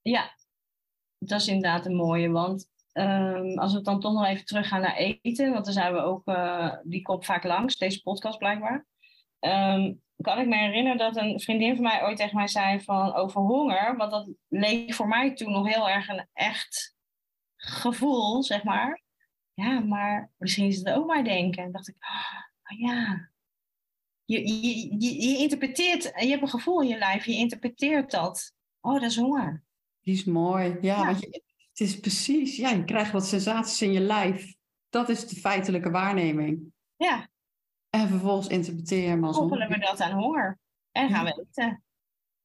Ja, 0.03 0.35
dat 1.19 1.41
is 1.41 1.49
inderdaad 1.49 1.87
een 1.87 1.97
mooie. 1.97 2.31
Want 2.31 2.69
ehm, 2.93 3.59
als 3.59 3.73
we 3.73 3.81
dan 3.81 4.01
toch 4.01 4.13
nog 4.13 4.27
even 4.27 4.45
teruggaan 4.45 4.81
naar 4.81 4.97
eten, 4.97 5.53
want 5.53 5.65
dan 5.65 5.75
zijn 5.75 5.93
we 5.93 6.01
ook, 6.01 6.29
uh, 6.29 6.77
die 6.83 7.03
komt 7.03 7.25
vaak 7.25 7.45
langs, 7.45 7.77
deze 7.77 8.03
podcast 8.03 8.39
blijkbaar. 8.39 8.87
Ehm, 9.39 9.95
kan 10.17 10.39
ik 10.39 10.47
me 10.47 10.57
herinneren 10.57 10.99
dat 10.99 11.17
een 11.17 11.41
vriendin 11.41 11.75
van 11.75 11.85
mij 11.85 12.03
ooit 12.03 12.17
tegen 12.17 12.37
mij 12.37 12.49
zei 12.49 12.81
van 12.81 13.15
over 13.15 13.41
honger, 13.41 13.97
want 13.97 14.11
dat 14.11 14.31
leek 14.49 14.95
voor 14.95 15.09
mij 15.09 15.35
toen 15.35 15.53
nog 15.53 15.67
heel 15.67 15.89
erg 15.89 16.09
een 16.09 16.29
echt 16.33 16.97
gevoel, 17.57 18.43
zeg 18.43 18.65
maar. 18.65 19.03
Ja, 19.59 19.81
maar 19.81 20.31
misschien 20.37 20.67
is 20.67 20.79
het 20.79 20.89
ook 20.89 21.07
maar 21.07 21.25
denken. 21.25 21.63
En 21.63 21.73
dacht 21.73 21.89
ik, 21.89 21.95
oh, 22.01 22.79
ja. 22.79 23.31
Je, 24.25 24.49
je, 24.49 24.97
je, 24.99 25.23
je 25.23 25.39
interpreteert, 25.39 26.03
je 26.03 26.29
hebt 26.29 26.43
een 26.43 26.49
gevoel 26.49 26.83
in 26.83 26.89
je 26.89 26.99
lijf, 26.99 27.25
je 27.25 27.33
interpreteert 27.33 28.11
dat. 28.11 28.55
Oh, 28.81 28.93
dat 28.93 29.11
is 29.11 29.17
honger. 29.17 29.65
Die 30.01 30.15
is 30.15 30.25
mooi. 30.25 30.79
Ja, 30.81 31.07
Want 31.07 31.21
je, 31.21 31.43
het 31.69 31.81
is 31.81 32.01
precies, 32.01 32.57
ja, 32.57 32.71
je 32.71 32.85
krijgt 32.85 33.13
wat 33.13 33.27
sensaties 33.27 33.83
in 33.83 33.93
je 33.93 34.01
lijf. 34.01 34.55
Dat 34.89 35.09
is 35.09 35.29
de 35.29 35.37
feitelijke 35.37 35.91
waarneming. 35.91 36.73
Ja. 36.97 37.29
En 37.91 38.09
vervolgens 38.09 38.49
interpreteer 38.49 39.03
je 39.03 39.09
hem 39.09 39.25
als 39.25 39.37
Koppelen 39.37 39.69
we 39.69 39.79
dat 39.79 40.01
aan 40.01 40.19
honger. 40.19 40.59
En 40.93 41.09
gaan 41.09 41.25
we 41.25 41.47
eten. 41.49 41.83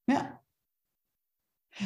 Ja. 0.04 0.43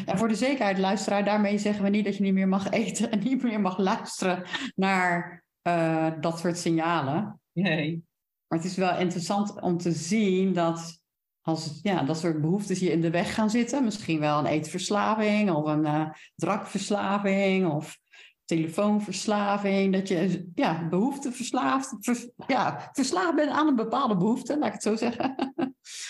En 0.05 0.17
voor 0.17 0.27
de 0.27 0.35
zekerheid, 0.35 0.77
luisteraar, 0.77 1.25
daarmee 1.25 1.57
zeggen 1.57 1.83
we 1.83 1.89
niet 1.89 2.05
dat 2.05 2.17
je 2.17 2.23
niet 2.23 2.33
meer 2.33 2.47
mag 2.47 2.69
eten 2.83 3.11
en 3.11 3.19
niet 3.19 3.43
meer 3.43 3.61
mag 3.61 3.77
luisteren 3.77 4.43
naar 4.75 5.43
uh, 5.67 6.11
dat 6.19 6.39
soort 6.39 6.57
signalen. 6.57 7.39
Nee. 7.51 8.03
Maar 8.47 8.59
het 8.59 8.67
is 8.67 8.75
wel 8.75 8.97
interessant 8.97 9.61
om 9.61 9.77
te 9.77 9.91
zien 9.91 10.53
dat 10.53 10.99
als 11.41 11.79
ja, 11.83 12.03
dat 12.03 12.17
soort 12.17 12.41
behoeftes 12.41 12.79
je 12.79 12.91
in 12.91 13.01
de 13.01 13.09
weg 13.09 13.33
gaan 13.33 13.49
zitten, 13.49 13.83
misschien 13.83 14.19
wel 14.19 14.39
een 14.39 14.45
eetverslaving 14.45 15.51
of 15.51 15.65
een 15.65 15.85
uh, 15.85 16.09
drakverslaving 16.35 17.71
of 17.71 17.99
telefoonverslaving, 18.47 19.93
dat 19.93 20.07
je 20.07 20.51
ja, 20.55 20.87
behoefte 20.87 21.31
verslaafd, 21.31 21.95
vers, 21.99 22.27
ja, 22.47 22.89
verslaafd 22.93 23.35
bent 23.35 23.51
aan 23.51 23.67
een 23.67 23.75
bepaalde 23.75 24.17
behoefte, 24.17 24.57
laat 24.57 24.67
ik 24.67 24.73
het 24.73 24.83
zo 24.83 24.95
zeggen. 24.95 25.53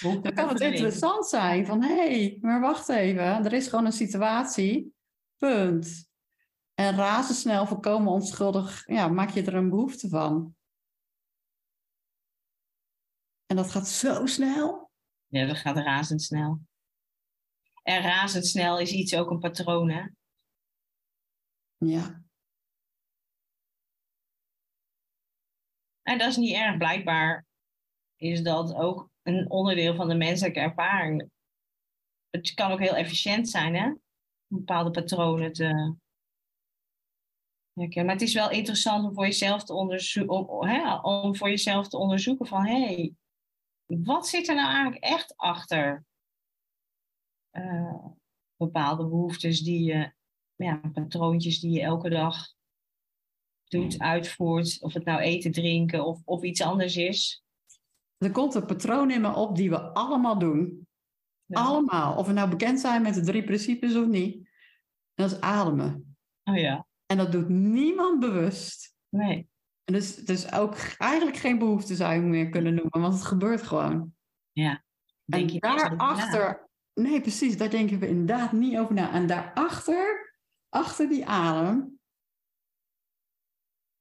Dan 0.02 0.34
kan 0.34 0.50
het 0.50 0.60
interessant 0.60 1.28
zijn 1.28 1.66
van 1.66 1.84
hé, 1.84 1.96
hey, 1.96 2.38
maar 2.42 2.60
wacht 2.60 2.90
even, 2.90 3.24
er 3.24 3.54
is 3.54 3.68
gewoon 3.68 3.86
een 3.86 3.92
situatie, 3.92 4.94
punt. 5.38 6.10
En 6.74 6.96
razendsnel 6.96 7.68
voorkomen 7.68 8.12
onschuldig, 8.12 8.88
ja, 8.88 9.08
maak 9.08 9.30
je 9.30 9.44
er 9.44 9.56
een 9.56 9.70
behoefte 9.70 10.10
van. 10.10 10.56
En 13.46 13.56
dat 13.56 13.72
gaat 13.72 13.88
zo 13.88 14.26
snel. 14.26 14.92
Ja, 15.28 15.46
dat 15.46 15.58
gaat 15.58 15.78
razendsnel. 15.78 16.60
En 17.84 18.02
razendsnel 18.02 18.80
is 18.80 18.92
iets 18.92 19.16
ook 19.16 19.30
een 19.30 19.40
patroon, 19.40 19.90
hè? 19.90 20.08
Ja. 21.78 22.26
En 26.08 26.18
dat 26.18 26.28
is 26.28 26.38
niet 26.38 26.56
erg. 26.56 26.78
Blijkbaar 26.78 27.46
is 28.16 28.44
dat 28.44 28.76
ook 28.76 29.10
een 29.24 29.50
onderdeel 29.50 29.96
van 29.96 30.08
de 30.08 30.16
menselijke 30.16 30.60
ervaring. 30.60 31.30
Het 32.30 32.54
kan 32.54 32.72
ook 32.72 32.80
heel 32.80 32.96
efficiënt 32.96 33.50
zijn, 33.50 33.76
hè? 33.76 33.94
Bepaalde 34.48 34.92
patronen 34.92 35.54
te. 35.54 35.96
Maar 37.74 38.06
het 38.06 38.22
is 38.22 38.34
wel 38.34 38.52
interessant 38.52 39.06
om 39.06 39.14
voor 39.14 39.26
jezelf 39.26 39.64
te 39.64 39.74
onderzoeken, 39.74 40.50
om, 40.50 40.68
hè, 40.68 40.96
om 40.96 41.36
voor 41.36 41.50
jezelf 41.50 41.88
te 41.88 41.98
onderzoeken 41.98 42.46
van 42.46 42.66
hé, 42.66 42.84
hey, 42.84 43.14
wat 43.86 44.28
zit 44.28 44.48
er 44.48 44.56
nou 44.56 44.68
eigenlijk 44.68 45.04
echt 45.04 45.38
achter 45.38 46.06
uh, 47.52 48.06
bepaalde 48.56 49.04
behoeftes 49.04 49.62
die 49.62 49.84
je, 49.84 50.14
ja, 50.56 50.82
patroontjes 50.94 51.60
die 51.60 51.72
je 51.72 51.82
elke 51.82 52.10
dag 52.10 52.56
doet, 53.68 54.00
uitvoert, 54.00 54.78
of 54.82 54.94
het 54.94 55.06
nou 55.06 55.20
eten, 55.20 55.52
drinken 55.52 56.06
of, 56.06 56.22
of 56.26 56.44
iets 56.44 56.62
anders 56.62 56.98
is. 56.98 57.44
Er 58.18 58.32
komt 58.32 58.56
een 58.56 58.66
patroon 58.66 59.12
in 59.12 59.22
me 59.22 59.36
op 59.36 59.56
die 59.56 59.70
we 59.70 59.80
allemaal 59.80 60.40
doen. 60.40 60.88
Ja. 61.46 61.62
Allemaal. 61.62 62.16
Of 62.16 62.28
we 62.28 62.34
nou 62.34 62.50
bekend 62.50 62.80
zijn 62.80 63.02
met 63.02 63.14
de 63.14 63.22
drie 63.22 63.44
principes 63.44 63.96
of 63.96 64.06
niet. 64.06 64.50
Dat 65.14 65.32
is 65.32 65.42
ademen. 65.42 66.18
Oh 66.44 66.58
ja. 66.58 66.88
En 67.06 67.18
dat 67.18 67.32
doet 67.32 67.50
niemand 67.50 68.20
bewust. 68.20 68.96
Nee. 69.10 69.50
En 69.84 69.94
dus, 69.94 70.16
dus 70.16 70.52
ook 70.52 70.76
eigenlijk 70.98 71.38
geen 71.38 71.58
behoefte 71.58 71.96
zou 71.96 72.14
je 72.14 72.20
meer 72.20 72.50
kunnen 72.50 72.74
noemen, 72.74 73.02
want 73.02 73.14
het 73.14 73.24
gebeurt 73.24 73.62
gewoon. 73.62 74.14
Ja. 74.52 74.84
Denk 75.24 75.48
en 75.48 75.54
je 75.54 75.60
daarachter, 75.60 76.70
nee 76.94 77.22
precies, 77.22 77.58
daar 77.58 77.70
denken 77.70 78.00
we 78.00 78.08
inderdaad 78.08 78.52
niet 78.52 78.78
over 78.78 78.94
na. 78.94 79.12
En 79.12 79.28
daarachter, 79.28 80.36
achter 80.70 81.10
die 81.10 81.26
adem, 81.26 81.97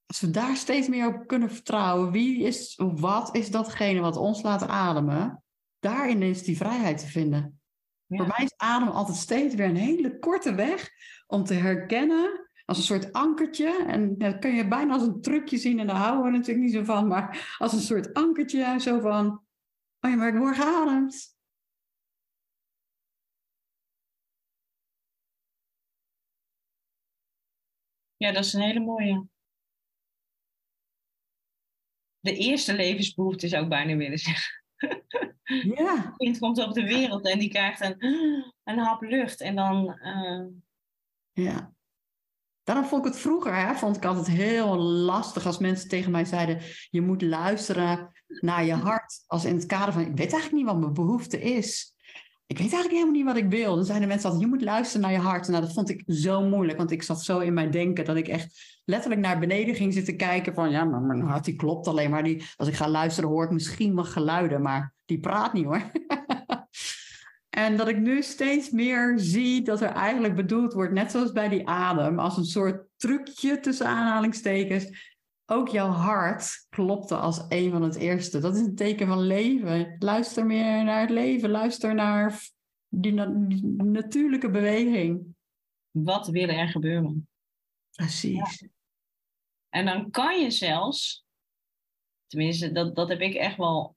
als 0.07 0.19
we 0.19 0.29
daar 0.29 0.55
steeds 0.55 0.87
meer 0.87 1.07
op 1.07 1.27
kunnen 1.27 1.51
vertrouwen, 1.51 2.11
wie 2.11 2.43
is, 2.43 2.75
wat 2.77 3.35
is 3.35 3.51
datgene 3.51 3.99
wat 3.99 4.17
ons 4.17 4.41
laat 4.41 4.67
ademen, 4.67 5.43
daarin 5.79 6.21
is 6.21 6.43
die 6.43 6.57
vrijheid 6.57 6.97
te 6.97 7.07
vinden. 7.07 7.61
Ja. 8.05 8.17
Voor 8.17 8.27
mij 8.27 8.45
is 8.45 8.53
adem 8.57 8.87
altijd 8.87 9.17
steeds 9.17 9.55
weer 9.55 9.65
een 9.65 9.75
hele 9.75 10.19
korte 10.19 10.55
weg 10.55 10.89
om 11.27 11.43
te 11.43 11.53
herkennen 11.53 12.49
als 12.65 12.77
een 12.77 12.83
soort 12.83 13.13
ankertje. 13.13 13.85
En 13.87 14.17
dat 14.17 14.39
kun 14.39 14.55
je 14.55 14.67
bijna 14.67 14.93
als 14.93 15.01
een 15.01 15.21
trucje 15.21 15.57
zien. 15.57 15.79
En 15.79 15.87
daar 15.87 15.95
houden 15.95 16.23
we 16.31 16.37
natuurlijk 16.37 16.65
niet 16.65 16.75
zo 16.75 16.83
van. 16.83 17.07
Maar 17.07 17.55
als 17.57 17.73
een 17.73 17.79
soort 17.79 18.13
ankertje. 18.13 18.79
Zo 18.79 18.99
van, 18.99 19.27
oh 19.99 20.09
ja, 20.11 20.15
maar 20.15 20.27
ik 20.27 20.37
word 20.37 20.55
geademd. 20.55 21.35
Ja, 28.17 28.31
dat 28.31 28.45
is 28.45 28.53
een 28.53 28.61
hele 28.61 28.79
mooie. 28.79 29.27
De 32.27 32.37
eerste 32.37 32.75
levensbehoefte 32.75 33.47
zou 33.47 33.63
ik 33.63 33.69
bijna 33.69 33.95
willen 33.95 34.19
zeggen. 34.19 34.51
Ja. 35.75 36.05
Een 36.05 36.15
kind 36.17 36.39
komt 36.39 36.59
op 36.59 36.73
de 36.73 36.83
wereld 36.83 37.27
en 37.27 37.39
die 37.39 37.49
krijgt 37.49 37.81
een, 37.81 37.95
een 38.63 38.77
hap 38.77 39.01
lucht. 39.01 39.41
En 39.41 39.55
dan... 39.55 39.99
Uh... 40.03 40.45
Ja. 41.31 41.73
Daarom 42.63 42.85
vond 42.85 43.05
ik 43.05 43.11
het 43.11 43.21
vroeger, 43.21 43.55
hè, 43.55 43.75
vond 43.75 43.95
ik 43.95 44.05
altijd 44.05 44.27
heel 44.27 44.77
lastig 44.77 45.45
als 45.45 45.57
mensen 45.57 45.89
tegen 45.89 46.11
mij 46.11 46.25
zeiden: 46.25 46.61
je 46.89 47.01
moet 47.01 47.21
luisteren 47.21 48.11
naar 48.27 48.65
je 48.65 48.73
hart. 48.73 49.23
Als 49.27 49.45
in 49.45 49.55
het 49.55 49.65
kader 49.65 49.93
van: 49.93 50.01
ik 50.01 50.07
weet 50.07 50.17
eigenlijk 50.17 50.51
niet 50.51 50.65
wat 50.65 50.79
mijn 50.79 50.93
behoefte 50.93 51.41
is. 51.41 51.95
Ik 52.47 52.57
weet 52.57 52.73
eigenlijk 52.73 52.91
helemaal 52.91 53.13
niet 53.13 53.25
wat 53.25 53.37
ik 53.37 53.49
wil. 53.49 53.75
Dan 53.75 53.85
zeiden 53.85 54.07
mensen 54.07 54.29
altijd: 54.29 54.49
je 54.49 54.55
moet 54.55 54.63
luisteren 54.63 55.01
naar 55.01 55.11
je 55.11 55.27
hart. 55.27 55.47
Nou, 55.47 55.61
dat 55.61 55.73
vond 55.73 55.89
ik 55.89 56.03
zo 56.07 56.41
moeilijk, 56.41 56.77
want 56.77 56.91
ik 56.91 57.03
zat 57.03 57.23
zo 57.23 57.39
in 57.39 57.53
mijn 57.53 57.71
denken 57.71 58.05
dat 58.05 58.15
ik 58.15 58.27
echt 58.27 58.81
letterlijk 58.85 59.21
naar 59.21 59.39
beneden 59.39 59.75
ging 59.75 59.93
zitten 59.93 60.17
kijken: 60.17 60.53
van 60.53 60.71
ja, 60.71 60.83
maar 60.83 61.01
mijn 61.01 61.21
hart 61.21 61.45
die 61.45 61.55
klopt 61.55 61.87
alleen 61.87 62.09
maar. 62.09 62.23
Die, 62.23 62.43
als 62.55 62.67
ik 62.67 62.73
ga 62.73 62.89
luisteren, 62.89 63.29
hoor 63.29 63.43
ik 63.43 63.51
misschien 63.51 63.95
wel 63.95 64.03
geluiden, 64.03 64.61
maar 64.61 64.93
die 65.05 65.19
praat 65.19 65.53
niet 65.53 65.65
hoor. 65.65 65.81
En 67.57 67.77
dat 67.77 67.87
ik 67.87 67.97
nu 67.97 68.21
steeds 68.21 68.69
meer 68.69 69.13
zie 69.19 69.61
dat 69.61 69.81
er 69.81 69.89
eigenlijk 69.89 70.35
bedoeld 70.35 70.73
wordt, 70.73 70.93
net 70.93 71.11
zoals 71.11 71.31
bij 71.31 71.49
die 71.49 71.67
adem, 71.67 72.19
als 72.19 72.37
een 72.37 72.45
soort 72.45 72.87
trucje 72.97 73.59
tussen 73.59 73.87
aanhalingstekens. 73.87 75.15
Ook 75.49 75.67
jouw 75.67 75.89
hart 75.89 76.65
klopte 76.69 77.15
als 77.15 77.45
een 77.49 77.71
van 77.71 77.81
het 77.81 77.95
eerste. 77.95 78.39
Dat 78.39 78.55
is 78.55 78.61
een 78.61 78.75
teken 78.75 79.07
van 79.07 79.19
leven. 79.19 79.95
Luister 79.99 80.45
meer 80.45 80.83
naar 80.83 81.01
het 81.01 81.09
leven. 81.09 81.49
Luister 81.49 81.95
naar 81.95 82.49
die, 82.87 83.13
na 83.13 83.25
die 83.25 83.83
natuurlijke 83.83 84.49
beweging. 84.49 85.35
Wat 85.91 86.27
wil 86.27 86.49
er 86.49 86.67
gebeuren? 86.67 87.27
Precies. 87.91 88.59
Ja. 88.59 88.67
En 89.69 89.85
dan 89.85 90.09
kan 90.09 90.41
je 90.41 90.51
zelfs, 90.51 91.25
tenminste, 92.27 92.71
dat, 92.71 92.95
dat 92.95 93.09
heb 93.09 93.21
ik 93.21 93.33
echt 93.33 93.57
wel, 93.57 93.95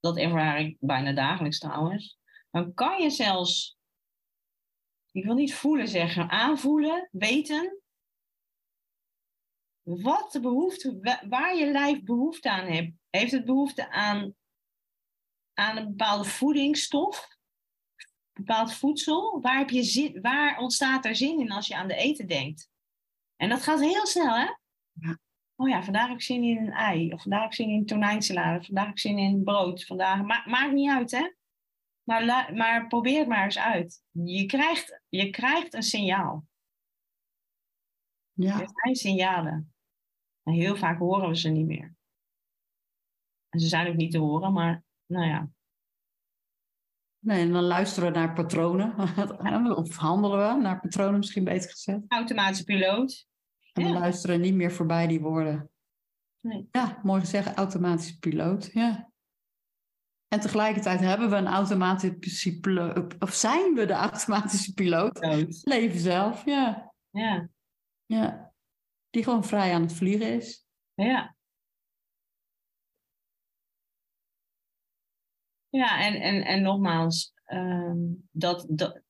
dat 0.00 0.16
ervaar 0.16 0.60
ik 0.60 0.76
bijna 0.80 1.12
dagelijks 1.12 1.58
trouwens 1.58 2.18
dan 2.56 2.74
kan 2.74 3.02
je 3.02 3.10
zelfs, 3.10 3.76
ik 5.10 5.24
wil 5.24 5.34
niet 5.34 5.54
voelen 5.54 5.88
zeggen, 5.88 6.30
aanvoelen, 6.30 7.08
weten 7.12 7.80
wat 9.86 10.32
de 10.32 10.40
behoefte, 10.40 11.18
waar 11.28 11.56
je 11.56 11.70
lijf 11.70 12.02
behoefte 12.02 12.50
aan 12.50 12.66
heeft. 12.66 12.92
Heeft 13.10 13.32
het 13.32 13.44
behoefte 13.44 13.90
aan, 13.90 14.34
aan 15.54 15.76
een 15.76 15.86
bepaalde 15.86 16.24
voedingsstof? 16.24 17.28
Bepaald 18.32 18.74
voedsel? 18.74 19.40
Waar, 19.40 19.58
heb 19.58 19.70
je 19.70 19.82
zin, 19.82 20.20
waar 20.20 20.58
ontstaat 20.58 21.04
er 21.04 21.16
zin 21.16 21.40
in 21.40 21.50
als 21.50 21.66
je 21.66 21.76
aan 21.76 21.88
de 21.88 21.94
eten 21.94 22.26
denkt? 22.26 22.70
En 23.36 23.48
dat 23.48 23.62
gaat 23.62 23.80
heel 23.80 24.06
snel, 24.06 24.34
hè? 24.34 24.44
Ja. 24.92 25.18
Oh 25.54 25.68
ja, 25.68 25.82
vandaag 25.82 26.08
heb 26.08 26.16
ik 26.16 26.22
zin 26.22 26.42
in 26.42 26.56
een 26.56 26.72
ei. 26.72 27.12
Of 27.12 27.22
vandaag 27.22 27.40
heb 27.40 27.50
ik 27.50 27.56
zin 27.56 27.68
in 27.68 27.86
tonijnsalade. 27.86 28.64
Vandaag 28.64 28.84
heb 28.84 28.94
ik 28.94 29.00
zin 29.00 29.18
in 29.18 29.44
brood. 29.44 29.84
Vandaag, 29.84 30.22
ma 30.22 30.42
maakt 30.46 30.72
niet 30.72 30.90
uit, 30.90 31.10
hè? 31.10 31.32
Maar, 32.02 32.54
maar 32.54 32.86
probeer 32.86 33.18
het 33.18 33.28
maar 33.28 33.44
eens 33.44 33.58
uit. 33.58 34.02
Je 34.10 34.46
krijgt, 34.46 35.00
je 35.08 35.30
krijgt 35.30 35.74
een 35.74 35.82
signaal. 35.82 36.44
Ja. 38.32 38.60
Er 38.60 38.70
zijn 38.72 38.94
signalen. 38.94 39.75
En 40.46 40.52
heel 40.52 40.76
vaak 40.76 40.98
horen 40.98 41.28
we 41.28 41.36
ze 41.36 41.48
niet 41.48 41.66
meer. 41.66 41.94
En 43.48 43.60
ze 43.60 43.68
zijn 43.68 43.88
ook 43.88 43.96
niet 43.96 44.10
te 44.10 44.18
horen, 44.18 44.52
maar 44.52 44.84
nou 45.06 45.26
ja. 45.26 45.50
Nee, 47.18 47.40
en 47.40 47.52
dan 47.52 47.62
luisteren 47.62 48.12
we 48.12 48.18
naar 48.18 48.32
patronen. 48.32 48.94
Of 49.76 49.96
handelen 49.96 50.54
we 50.54 50.62
naar 50.62 50.80
patronen, 50.80 51.18
misschien 51.18 51.44
beter 51.44 51.70
gezegd. 51.70 52.00
Automatische 52.08 52.64
piloot. 52.64 53.26
En 53.72 53.84
we 53.84 53.90
luisteren 53.90 54.40
niet 54.40 54.54
meer 54.54 54.72
voorbij 54.72 55.06
die 55.06 55.20
woorden. 55.20 55.70
Nee. 56.40 56.68
Ja, 56.70 57.00
mooi 57.02 57.20
gezegd, 57.20 57.56
automatische 57.56 58.18
piloot. 58.18 58.70
Ja. 58.72 59.10
En 60.28 60.40
tegelijkertijd 60.40 61.00
hebben 61.00 61.30
we 61.30 61.36
een 61.36 61.46
automatische 61.46 62.58
piloot, 62.58 63.18
of 63.18 63.32
zijn 63.32 63.74
we 63.74 63.86
de 63.86 63.92
automatische 63.92 64.72
piloot? 64.72 65.18
Leven 65.62 65.98
zelf, 65.98 66.44
ja. 66.44 66.92
Ja. 67.10 67.48
Ja. 68.04 68.45
Die 69.16 69.24
gewoon 69.24 69.44
vrij 69.44 69.72
aan 69.72 69.82
het 69.82 69.92
vliegen 69.92 70.32
is. 70.32 70.66
Ja. 70.94 71.36
Ja, 75.68 76.00
en, 76.04 76.14
en, 76.14 76.44
en 76.44 76.62
nogmaals, 76.62 77.32
ehm, 77.44 77.96
dat, 78.30 78.66
dat, 78.68 79.02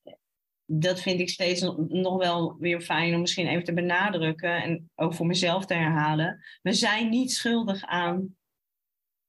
dat 0.64 1.00
vind 1.00 1.20
ik 1.20 1.28
steeds 1.28 1.60
nog 1.88 2.16
wel 2.16 2.56
weer 2.58 2.80
fijn 2.80 3.14
om 3.14 3.20
misschien 3.20 3.46
even 3.46 3.64
te 3.64 3.72
benadrukken 3.72 4.62
en 4.62 4.90
ook 4.94 5.14
voor 5.14 5.26
mezelf 5.26 5.66
te 5.66 5.74
herhalen. 5.74 6.44
We 6.62 6.72
zijn 6.72 7.08
niet 7.08 7.32
schuldig 7.32 7.84
aan 7.84 8.36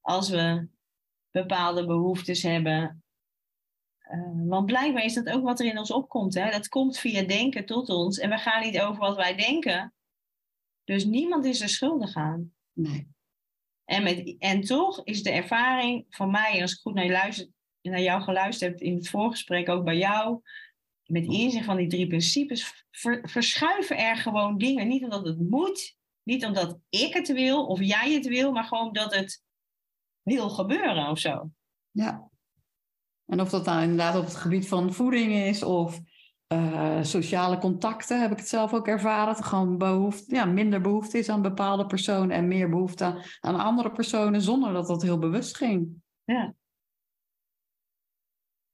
als 0.02 0.30
we 0.30 0.68
bepaalde 1.32 1.86
behoeftes 1.86 2.44
hebben. 2.44 3.04
Uh, 4.12 4.48
want 4.48 4.66
blijkbaar 4.66 5.04
is 5.04 5.14
dat 5.14 5.30
ook 5.30 5.44
wat 5.44 5.60
er 5.60 5.66
in 5.66 5.80
ons 5.80 5.92
opkomt. 5.92 6.34
Hè? 6.34 6.52
Dat 6.52 6.68
komt 6.68 6.98
via 6.98 7.24
denken 7.24 7.66
tot 7.66 7.90
ons 7.90 8.20
en 8.20 8.30
we 8.30 8.38
gaan 8.38 8.62
niet 8.62 8.80
over 8.80 9.00
wat 9.00 9.16
wij 9.16 9.36
denken. 9.36 9.92
Dus 10.88 11.06
niemand 11.06 11.46
is 11.46 11.62
er 11.62 11.70
schuldig 11.70 12.16
aan. 12.16 12.54
Nee. 12.74 13.08
En, 13.86 14.04
met, 14.04 14.36
en 14.40 14.62
toch 14.62 15.04
is 15.04 15.24
de 15.24 15.32
ervaring 15.32 16.06
van 16.10 16.32
mij, 16.32 16.56
en 16.56 16.62
als 16.62 16.72
ik 16.72 16.80
goed 16.80 16.94
naar, 16.94 17.06
je 17.06 17.12
luister, 17.12 17.48
naar 17.82 18.02
jou 18.02 18.22
geluisterd 18.22 18.72
heb 18.72 18.82
in 18.82 18.96
het 18.96 19.10
voorgesprek, 19.10 19.70
ook 19.70 19.84
bij 19.84 19.98
jou, 19.98 20.42
met 21.06 21.26
inzicht 21.26 21.66
van 21.66 21.78
die 21.78 21.88
drie 21.88 22.08
principes, 22.08 22.86
verschuiven 23.22 23.98
er 23.98 24.18
gewoon 24.18 24.58
dingen. 24.58 24.88
Niet 24.88 25.04
omdat 25.04 25.26
het 25.26 25.40
moet, 25.40 25.98
niet 26.24 26.46
omdat 26.46 26.80
ik 26.90 27.14
het 27.14 27.34
wil 27.34 27.66
of 27.66 27.80
jij 27.80 28.14
het 28.14 28.28
wil, 28.28 28.52
maar 28.52 28.64
gewoon 28.64 28.94
dat 28.94 29.16
het 29.16 29.44
wil 30.22 30.50
gebeuren 30.50 31.10
of 31.10 31.20
zo. 31.20 31.52
Ja. 31.92 32.30
En 33.26 33.42
of 33.42 33.50
dat 33.50 33.66
nou 33.66 33.82
inderdaad 33.82 34.16
op 34.16 34.26
het 34.26 34.36
gebied 34.36 34.68
van 34.68 34.94
voeding 34.94 35.34
is 35.34 35.64
of 35.64 36.02
uh, 36.54 37.04
sociale 37.04 37.58
contacten, 37.58 38.22
heb 38.22 38.32
ik 38.32 38.38
het 38.38 38.48
zelf 38.48 38.74
ook 38.74 38.88
ervaren. 38.88 39.26
Dat 39.26 39.38
er 39.38 39.44
gewoon 39.44 39.78
behoefte, 39.78 40.36
ja, 40.36 40.46
minder 40.46 40.82
behoefte 40.82 41.18
is 41.18 41.30
aan 41.30 41.42
bepaalde 41.42 41.86
personen 41.86 42.32
en 42.36 42.48
meer 42.48 42.70
behoefte 42.70 43.38
aan 43.40 43.56
andere 43.56 43.92
personen, 43.92 44.42
zonder 44.42 44.74
dat 44.74 44.88
dat 44.88 45.02
heel 45.02 45.20
bewust 45.20 45.58
ging. 45.58 45.90
Ja. 46.24 46.56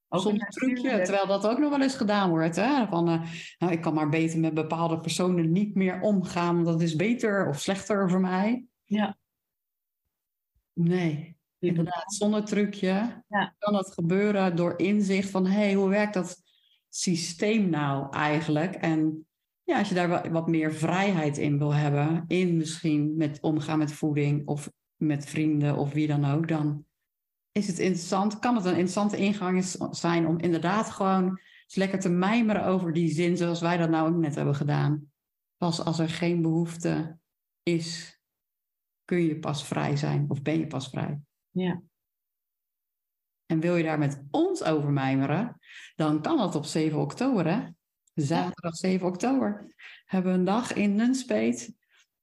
Zonder 0.09 0.47
trucje, 0.47 1.01
terwijl 1.01 1.27
dat 1.27 1.47
ook 1.47 1.57
nog 1.57 1.69
wel 1.69 1.81
eens 1.81 1.95
gedaan 1.95 2.29
wordt. 2.29 2.55
Hè? 2.55 2.87
Van, 2.87 3.09
uh, 3.09 3.21
nou, 3.57 3.71
ik 3.71 3.81
kan 3.81 3.93
maar 3.93 4.09
beter 4.09 4.39
met 4.39 4.53
bepaalde 4.53 4.99
personen 4.99 5.51
niet 5.51 5.75
meer 5.75 6.01
omgaan, 6.01 6.55
want 6.55 6.65
dat 6.65 6.81
is 6.81 6.95
beter 6.95 7.47
of 7.47 7.59
slechter 7.59 8.09
voor 8.09 8.19
mij. 8.19 8.65
Ja. 8.83 9.17
Nee, 10.73 11.37
inderdaad, 11.59 12.13
zonder 12.13 12.45
trucje 12.45 13.23
ja. 13.27 13.55
kan 13.57 13.73
dat 13.73 13.93
gebeuren 13.93 14.55
door 14.55 14.79
inzicht 14.79 15.29
van, 15.29 15.45
hé, 15.45 15.51
hey, 15.51 15.73
hoe 15.73 15.89
werkt 15.89 16.13
dat 16.13 16.42
systeem 16.95 17.69
nou 17.69 18.11
eigenlijk? 18.11 18.75
En 18.75 19.27
ja, 19.63 19.79
als 19.79 19.89
je 19.89 19.95
daar 19.95 20.31
wat 20.31 20.47
meer 20.47 20.73
vrijheid 20.73 21.37
in 21.37 21.57
wil 21.57 21.73
hebben, 21.73 22.23
in 22.27 22.57
misschien 22.57 23.17
met 23.17 23.39
omgaan 23.41 23.77
met 23.77 23.91
voeding 23.91 24.47
of 24.47 24.71
met 24.95 25.25
vrienden 25.25 25.77
of 25.77 25.93
wie 25.93 26.07
dan 26.07 26.25
ook, 26.25 26.47
dan 26.47 26.85
is 27.51 27.67
het 27.67 27.79
interessant, 27.79 28.39
kan 28.39 28.55
het 28.55 28.65
een 28.65 28.71
interessante 28.71 29.17
ingang 29.17 29.65
zijn 29.91 30.27
om 30.27 30.39
inderdaad 30.39 30.89
gewoon 30.89 31.29
eens 31.63 31.75
lekker 31.75 31.99
te 31.99 32.09
mijmeren 32.09 32.65
over 32.65 32.93
die 32.93 33.11
zin 33.11 33.37
zoals 33.37 33.61
wij 33.61 33.77
dat 33.77 33.89
nou 33.89 34.09
ook 34.09 34.17
net 34.17 34.35
hebben 34.35 34.55
gedaan. 34.55 35.11
Pas 35.57 35.85
als 35.85 35.99
er 35.99 36.09
geen 36.09 36.41
behoefte 36.41 37.17
is, 37.63 38.19
kun 39.05 39.21
je 39.21 39.39
pas 39.39 39.65
vrij 39.65 39.95
zijn 39.95 40.25
of 40.29 40.41
ben 40.41 40.59
je 40.59 40.67
pas 40.67 40.89
vrij. 40.89 41.19
Ja. 41.49 41.81
En 43.45 43.59
wil 43.59 43.75
je 43.75 43.83
daar 43.83 43.99
met 43.99 44.23
ons 44.31 44.63
over 44.63 44.91
mijmeren, 44.91 45.59
dan 45.95 46.21
kan 46.21 46.37
dat 46.37 46.55
op 46.55 46.65
7 46.65 46.99
oktober, 46.99 47.47
hè? 47.47 47.67
Zaterdag 48.13 48.75
7 48.75 49.07
oktober. 49.07 49.73
Hebben 50.05 50.31
we 50.31 50.37
een 50.37 50.45
dag 50.45 50.73
in 50.73 50.95
Nunspeet. 50.95 51.73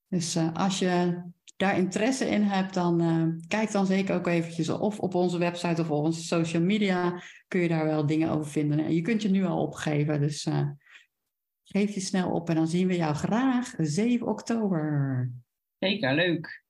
Dus 0.08 0.36
uh, 0.36 0.54
als 0.54 0.78
je 0.78 1.22
daar 1.56 1.78
interesse 1.78 2.28
in 2.28 2.42
hebt, 2.42 2.74
dan 2.74 3.02
uh, 3.02 3.26
kijk 3.48 3.72
dan 3.72 3.86
zeker 3.86 4.14
ook 4.14 4.26
eventjes 4.26 4.68
of 4.68 4.98
op 4.98 5.14
onze 5.14 5.38
website 5.38 5.80
of 5.80 5.90
op 5.90 6.04
onze 6.04 6.22
social 6.22 6.62
media 6.62 7.22
kun 7.48 7.60
je 7.60 7.68
daar 7.68 7.84
wel 7.84 8.06
dingen 8.06 8.30
over 8.30 8.50
vinden. 8.50 8.78
En 8.78 8.94
je 8.94 9.00
kunt 9.00 9.22
je 9.22 9.28
nu 9.28 9.44
al 9.44 9.62
opgeven, 9.62 10.20
dus 10.20 10.46
uh, 10.46 10.68
geef 11.64 11.94
je 11.94 12.00
snel 12.00 12.30
op 12.30 12.48
en 12.48 12.54
dan 12.54 12.68
zien 12.68 12.86
we 12.86 12.96
jou 12.96 13.14
graag 13.14 13.74
7 13.78 14.26
oktober. 14.26 15.30
Zeker, 15.78 16.14
leuk. 16.14 16.64